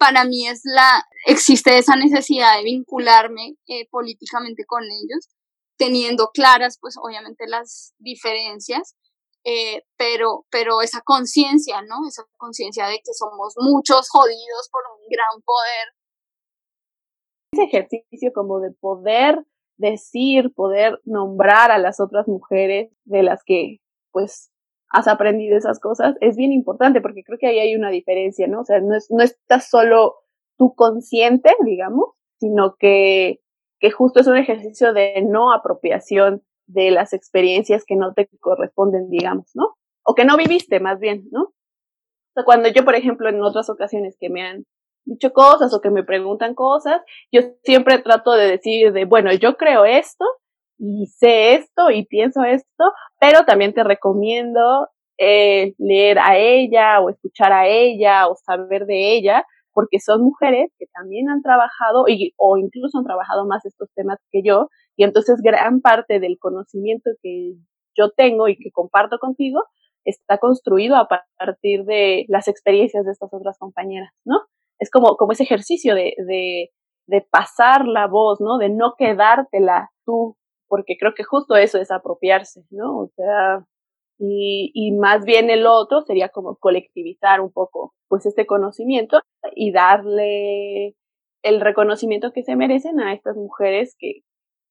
para 0.03 0.25
mí 0.25 0.49
es 0.49 0.63
la, 0.65 1.07
existe 1.27 1.79
esa 1.79 1.95
necesidad 1.95 2.57
de 2.57 2.65
vincularme 2.65 3.55
eh, 3.69 3.89
políticamente 3.89 4.65
con 4.67 4.83
ellos, 4.83 5.29
teniendo 5.79 6.31
claras, 6.35 6.77
pues 6.81 6.97
obviamente 7.01 7.47
las 7.47 7.95
diferencias, 7.99 8.97
eh, 9.45 9.85
pero, 9.97 10.45
pero 10.51 10.83
esa 10.83 11.03
conciencia, 11.03 11.83
¿no? 11.83 12.09
Esa 12.09 12.25
conciencia 12.37 12.87
de 12.89 12.97
que 12.97 13.15
somos 13.15 13.55
muchos 13.59 14.09
jodidos 14.11 14.69
por 14.73 14.83
un 14.93 15.07
gran 15.09 15.41
poder. 15.45 15.89
Ese 17.53 17.65
ejercicio 17.65 18.33
como 18.35 18.59
de 18.59 18.73
poder 18.73 19.47
decir, 19.77 20.53
poder 20.53 21.01
nombrar 21.05 21.71
a 21.71 21.79
las 21.79 22.01
otras 22.01 22.27
mujeres 22.27 22.91
de 23.05 23.23
las 23.23 23.45
que 23.45 23.79
pues 24.11 24.52
has 24.93 25.09
aprendido 25.09 25.57
esas 25.57 25.81
cosas 25.81 26.17
es 26.21 26.37
bien 26.37 26.53
importante 26.53 27.01
porque 27.01 27.25
creo 27.25 27.39
que 27.39 27.47
ahí 27.47 27.59
hay 27.59 27.75
una 27.75 27.91
diferencia, 27.91 28.47
¿no? 28.47 28.61
O 28.61 28.65
sea, 28.65 28.79
no, 28.81 28.95
es, 28.95 29.11
no 29.11 29.23
estás 29.23 29.69
solo 29.69 30.17
tú 30.59 30.75
consciente, 30.75 31.55
digamos, 31.65 32.11
sino 32.39 32.77
que, 32.79 33.41
que 33.81 33.91
justo 33.91 34.21
es 34.21 34.27
un 34.27 34.37
ejercicio 34.37 34.93
de 34.93 35.23
no 35.23 35.53
apropiación 35.53 36.43
de 36.67 36.91
las 36.91 37.15
experiencias 37.15 37.85
que 37.87 37.97
no 37.97 38.13
te 38.13 38.29
corresponden, 38.39 39.09
digamos, 39.09 39.51
¿no? 39.55 39.77
O 40.05 40.15
que 40.15 40.27
no 40.27 40.37
viviste, 40.37 40.79
más 40.79 41.01
bien, 41.01 41.25
¿no? 41.31 41.43
O 41.45 42.35
sea, 42.35 42.45
cuando 42.45 42.69
yo, 42.69 42.85
por 42.85 42.95
ejemplo, 42.95 43.29
en 43.31 43.43
otras 43.43 43.71
ocasiones 43.71 44.17
que 44.21 44.29
me 44.29 44.43
han 44.43 44.65
dicho 45.05 45.33
cosas 45.33 45.73
o 45.73 45.81
que 45.81 45.91
me 45.91 46.05
preguntan 46.05 46.55
cosas, 46.55 47.01
yo 47.33 47.41
siempre 47.63 47.99
trato 47.99 48.33
de 48.33 48.47
decir 48.47 48.93
de, 48.93 49.07
bueno, 49.07 49.33
yo 49.33 49.57
creo 49.57 49.87
esto 49.87 50.25
y 50.85 51.07
sé 51.07 51.55
esto 51.55 51.91
y 51.93 52.05
pienso 52.07 52.43
esto, 52.43 52.93
pero 53.21 53.45
también 53.45 53.73
te 53.73 53.85
recomiendo 53.85 54.89
eh, 55.17 55.75
leer 55.79 56.19
a 56.19 56.37
ella 56.37 57.01
o 57.01 57.09
escuchar 57.09 57.53
a 57.53 57.69
ella 57.69 58.27
o 58.27 58.35
saber 58.35 58.87
de 58.87 59.13
ella, 59.15 59.45
porque 59.73 60.01
son 60.01 60.25
mujeres 60.25 60.73
que 60.81 60.87
también 60.93 61.31
han 61.31 61.41
trabajado 61.41 62.07
y, 62.09 62.33
o 62.37 62.57
incluso 62.57 62.99
han 62.99 63.05
trabajado 63.05 63.47
más 63.47 63.65
estos 63.65 63.91
temas 63.95 64.19
que 64.33 64.43
yo, 64.45 64.71
y 64.97 65.05
entonces 65.05 65.41
gran 65.41 65.83
parte 65.83 66.19
del 66.19 66.37
conocimiento 66.41 67.11
que 67.23 67.53
yo 67.97 68.11
tengo 68.11 68.49
y 68.49 68.57
que 68.57 68.73
comparto 68.73 69.19
contigo 69.21 69.63
está 70.05 70.39
construido 70.39 70.97
a 70.97 71.07
partir 71.39 71.85
de 71.85 72.25
las 72.27 72.49
experiencias 72.49 73.05
de 73.05 73.13
estas 73.13 73.33
otras 73.33 73.57
compañeras, 73.57 74.11
¿no? 74.25 74.41
Es 74.81 74.91
como, 74.91 75.17
como 75.17 75.31
ese 75.31 75.45
ejercicio 75.45 75.95
de, 75.95 76.15
de, 76.27 76.71
de 77.07 77.21
pasar 77.31 77.87
la 77.87 78.09
voz, 78.09 78.41
¿no? 78.41 78.59
De 78.59 78.69
no 78.69 78.95
quedártela 78.99 79.91
tú, 80.05 80.37
porque 80.73 80.97
creo 80.99 81.13
que 81.13 81.23
justo 81.23 81.55
eso 81.55 81.79
es 81.79 81.91
apropiarse, 81.91 82.65
¿no? 82.71 83.01
O 83.01 83.09
sea, 83.15 83.63
y, 84.19 84.71
y, 84.73 84.93
más 84.93 85.23
bien 85.27 85.51
el 85.51 85.67
otro 85.67 86.01
sería 86.01 86.31
como 86.31 86.57
colectivizar 86.57 87.43
un 87.43 87.53
poco 87.53 87.93
pues 88.09 88.25
este 88.25 88.47
conocimiento 88.47 89.21
y 89.55 89.71
darle 89.71 90.97
el 91.43 91.61
reconocimiento 91.61 92.33
que 92.33 92.43
se 92.43 92.57
merecen 92.57 93.01
a 93.01 93.13
estas 93.13 93.37
mujeres 93.37 93.95
que, 93.99 94.23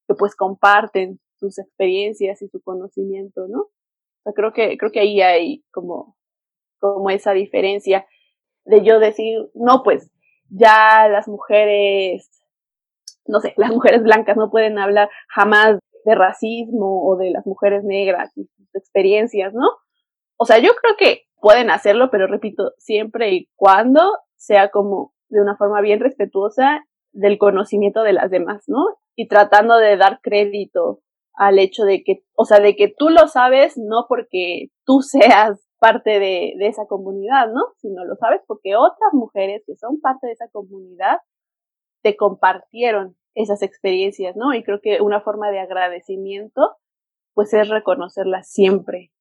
que 0.07 0.15
pues 0.15 0.35
comparten 0.35 1.19
sus 1.39 1.59
experiencias 1.59 2.41
y 2.41 2.47
su 2.47 2.63
conocimiento, 2.63 3.47
¿no? 3.47 3.59
O 3.59 4.23
sea, 4.23 4.33
creo 4.33 4.53
que, 4.53 4.79
creo 4.79 4.91
que 4.91 5.01
ahí 5.01 5.21
hay 5.21 5.63
como, 5.69 6.17
como 6.79 7.11
esa 7.11 7.33
diferencia 7.33 8.07
de 8.65 8.83
yo 8.83 8.97
decir, 8.97 9.37
no, 9.53 9.83
pues 9.83 10.11
ya 10.49 11.07
las 11.09 11.27
mujeres, 11.27 12.27
no 13.27 13.39
sé, 13.39 13.53
las 13.55 13.69
mujeres 13.69 14.01
blancas 14.01 14.35
no 14.35 14.49
pueden 14.49 14.79
hablar 14.79 15.07
jamás 15.27 15.77
de 16.05 16.15
racismo 16.15 17.07
o 17.07 17.17
de 17.17 17.31
las 17.31 17.45
mujeres 17.45 17.83
negras 17.83 18.31
y 18.35 18.45
sus 18.45 18.75
experiencias, 18.75 19.53
¿no? 19.53 19.67
O 20.37 20.45
sea, 20.45 20.57
yo 20.59 20.71
creo 20.81 20.95
que 20.97 21.23
pueden 21.39 21.69
hacerlo, 21.69 22.09
pero 22.11 22.27
repito, 22.27 22.71
siempre 22.77 23.31
y 23.31 23.49
cuando 23.55 24.17
sea 24.35 24.69
como 24.69 25.13
de 25.29 25.41
una 25.41 25.55
forma 25.57 25.81
bien 25.81 25.99
respetuosa 25.99 26.85
del 27.11 27.37
conocimiento 27.37 28.03
de 28.03 28.13
las 28.13 28.31
demás, 28.31 28.63
¿no? 28.67 28.97
Y 29.15 29.27
tratando 29.27 29.77
de 29.77 29.97
dar 29.97 30.19
crédito 30.21 31.01
al 31.33 31.59
hecho 31.59 31.83
de 31.83 32.03
que, 32.03 32.23
o 32.35 32.45
sea, 32.45 32.59
de 32.59 32.75
que 32.75 32.93
tú 32.95 33.09
lo 33.09 33.27
sabes 33.27 33.77
no 33.77 34.05
porque 34.07 34.67
tú 34.85 35.01
seas 35.01 35.59
parte 35.79 36.19
de, 36.19 36.53
de 36.57 36.67
esa 36.67 36.85
comunidad, 36.87 37.47
¿no? 37.51 37.61
Sino 37.77 38.05
lo 38.05 38.15
sabes 38.15 38.41
porque 38.47 38.75
otras 38.75 39.13
mujeres 39.13 39.63
que 39.65 39.75
son 39.75 39.99
parte 39.99 40.27
de 40.27 40.33
esa 40.33 40.47
comunidad 40.51 41.17
te 42.03 42.15
compartieron 42.15 43.15
esas 43.35 43.61
experiencias, 43.61 44.35
¿no? 44.35 44.53
Y 44.53 44.63
creo 44.63 44.79
que 44.81 45.01
una 45.01 45.21
forma 45.21 45.51
de 45.51 45.59
agradecimiento, 45.59 46.77
pues 47.33 47.53
es 47.53 47.69
reconocerlas 47.69 48.49
siempre. 48.49 49.11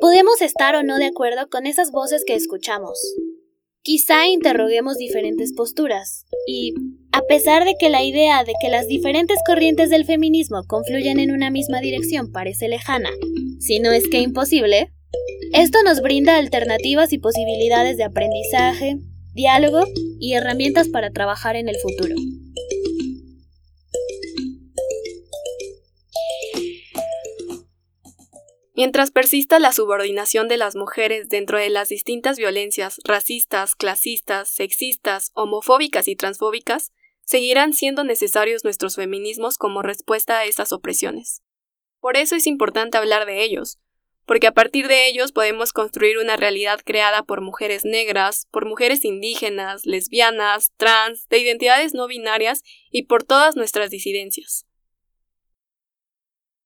Podemos 0.00 0.40
estar 0.42 0.76
o 0.76 0.82
no 0.82 0.96
de 0.96 1.06
acuerdo 1.06 1.48
con 1.50 1.66
esas 1.66 1.90
voces 1.90 2.24
que 2.24 2.34
escuchamos. 2.34 2.98
Quizá 3.82 4.26
interroguemos 4.28 4.96
diferentes 4.96 5.52
posturas 5.52 6.24
y, 6.46 6.74
a 7.18 7.22
pesar 7.22 7.64
de 7.64 7.74
que 7.76 7.88
la 7.88 8.04
idea 8.04 8.44
de 8.44 8.52
que 8.60 8.68
las 8.68 8.86
diferentes 8.86 9.40
corrientes 9.44 9.90
del 9.90 10.04
feminismo 10.04 10.62
confluyen 10.68 11.18
en 11.18 11.32
una 11.32 11.50
misma 11.50 11.80
dirección 11.80 12.30
parece 12.30 12.68
lejana, 12.68 13.10
si 13.58 13.80
no 13.80 13.90
es 13.90 14.08
que 14.08 14.20
imposible, 14.20 14.92
esto 15.52 15.82
nos 15.84 16.00
brinda 16.00 16.36
alternativas 16.36 17.12
y 17.12 17.18
posibilidades 17.18 17.96
de 17.96 18.04
aprendizaje, 18.04 18.98
diálogo 19.34 19.84
y 20.20 20.34
herramientas 20.34 20.88
para 20.88 21.10
trabajar 21.10 21.56
en 21.56 21.68
el 21.68 21.74
futuro. 21.78 22.14
Mientras 28.76 29.10
persista 29.10 29.58
la 29.58 29.72
subordinación 29.72 30.46
de 30.46 30.56
las 30.56 30.76
mujeres 30.76 31.28
dentro 31.28 31.58
de 31.58 31.68
las 31.68 31.88
distintas 31.88 32.38
violencias 32.38 33.00
racistas, 33.02 33.74
clasistas, 33.74 34.48
sexistas, 34.48 35.32
homofóbicas 35.34 36.06
y 36.06 36.14
transfóbicas, 36.14 36.92
seguirán 37.28 37.74
siendo 37.74 38.04
necesarios 38.04 38.64
nuestros 38.64 38.96
feminismos 38.96 39.58
como 39.58 39.82
respuesta 39.82 40.38
a 40.38 40.46
esas 40.46 40.72
opresiones. 40.72 41.42
Por 42.00 42.16
eso 42.16 42.34
es 42.34 42.46
importante 42.46 42.96
hablar 42.96 43.26
de 43.26 43.42
ellos, 43.44 43.78
porque 44.24 44.46
a 44.46 44.52
partir 44.52 44.88
de 44.88 45.08
ellos 45.08 45.32
podemos 45.32 45.74
construir 45.74 46.16
una 46.16 46.38
realidad 46.38 46.80
creada 46.82 47.22
por 47.22 47.42
mujeres 47.42 47.84
negras, 47.84 48.46
por 48.50 48.64
mujeres 48.64 49.04
indígenas, 49.04 49.84
lesbianas, 49.84 50.72
trans, 50.78 51.28
de 51.28 51.40
identidades 51.40 51.92
no 51.92 52.06
binarias 52.06 52.62
y 52.90 53.02
por 53.02 53.24
todas 53.24 53.56
nuestras 53.56 53.90
disidencias. 53.90 54.64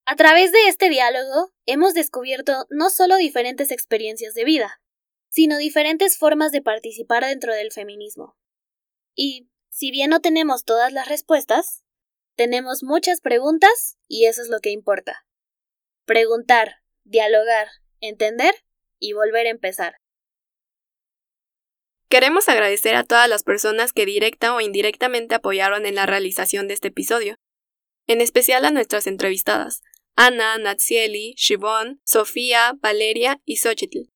A 0.05 0.15
través 0.15 0.53
de 0.53 0.69
este 0.69 0.89
diálogo 0.91 1.51
hemos 1.67 1.93
descubierto 1.93 2.67
no 2.71 2.89
solo 2.89 3.17
diferentes 3.17 3.73
experiencias 3.73 4.35
de 4.35 4.45
vida, 4.45 4.81
sino 5.29 5.59
diferentes 5.59 6.17
formas 6.19 6.53
de 6.53 6.63
participar 6.63 7.25
dentro 7.25 7.53
del 7.53 7.73
feminismo. 7.73 8.37
Y, 9.17 9.49
si 9.73 9.91
bien 9.91 10.11
no 10.11 10.21
tenemos 10.21 10.65
todas 10.65 10.93
las 10.93 11.09
respuestas, 11.09 11.83
tenemos 12.37 12.83
muchas 12.83 13.23
preguntas 13.23 13.97
y 14.07 14.27
eso 14.27 14.43
es 14.43 14.49
lo 14.49 14.61
que 14.61 14.71
importa. 14.71 15.27
Preguntar, 16.05 16.83
dialogar, 17.05 17.69
entender 18.01 18.55
y 18.99 19.15
volver 19.15 19.47
a 19.47 19.51
empezar. 19.51 19.97
Queremos 22.11 22.51
agradecer 22.51 22.95
a 22.97 23.05
todas 23.05 23.31
las 23.31 23.43
personas 23.45 23.95
que 23.95 24.05
directa 24.05 24.55
o 24.55 24.61
indirectamente 24.61 25.35
apoyaron 25.35 25.87
en 25.87 25.95
la 25.95 26.05
realización 26.05 26.69
de 26.69 26.75
este 26.75 26.89
episodio, 26.89 27.37
en 28.07 28.21
especial 28.21 28.67
a 28.67 28.71
nuestras 28.71 29.07
entrevistadas, 29.07 29.81
Ana, 30.17 30.59
Natsieli, 30.59 31.33
Shivon, 31.39 32.03
Sofía, 32.05 32.75
Valeria 32.79 33.41
y 33.47 33.57
Xochitl, 33.57 34.11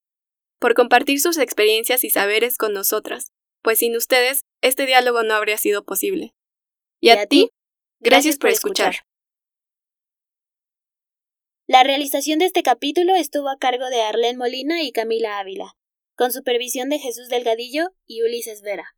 por 0.60 0.74
compartir 0.74 1.18
sus 1.18 1.38
experiencias 1.38 2.04
y 2.04 2.10
saberes 2.10 2.58
con 2.58 2.74
nosotras, 2.74 3.32
pues 3.66 3.80
sin 3.80 3.96
ustedes 3.96 4.42
este 4.62 4.86
diálogo 4.86 5.24
no 5.24 5.34
habría 5.34 5.58
sido 5.58 5.84
posible. 5.84 6.36
Y 7.00 7.08
a, 7.08 7.26
ti, 7.26 7.50
gracias, 7.98 8.36
por 8.38 8.50
escuchar. 8.50 8.98
La 11.66 11.82
realización 11.82 12.38
de 12.38 12.44
este 12.44 12.62
capítulo 12.62 13.16
estuvo 13.16 13.48
a 13.48 13.58
cargo 13.58 13.86
de 13.88 14.02
Arlene 14.02 14.38
Molina 14.38 14.84
y 14.84 14.92
Camila 14.92 15.40
Ávila, 15.40 15.72
con 16.14 16.30
supervisión 16.30 16.90
de 16.90 17.00
Jesús 17.00 17.28
Delgadillo 17.28 17.88
y 18.06 18.22
Ulises 18.22 18.62
Vera. 18.62 18.95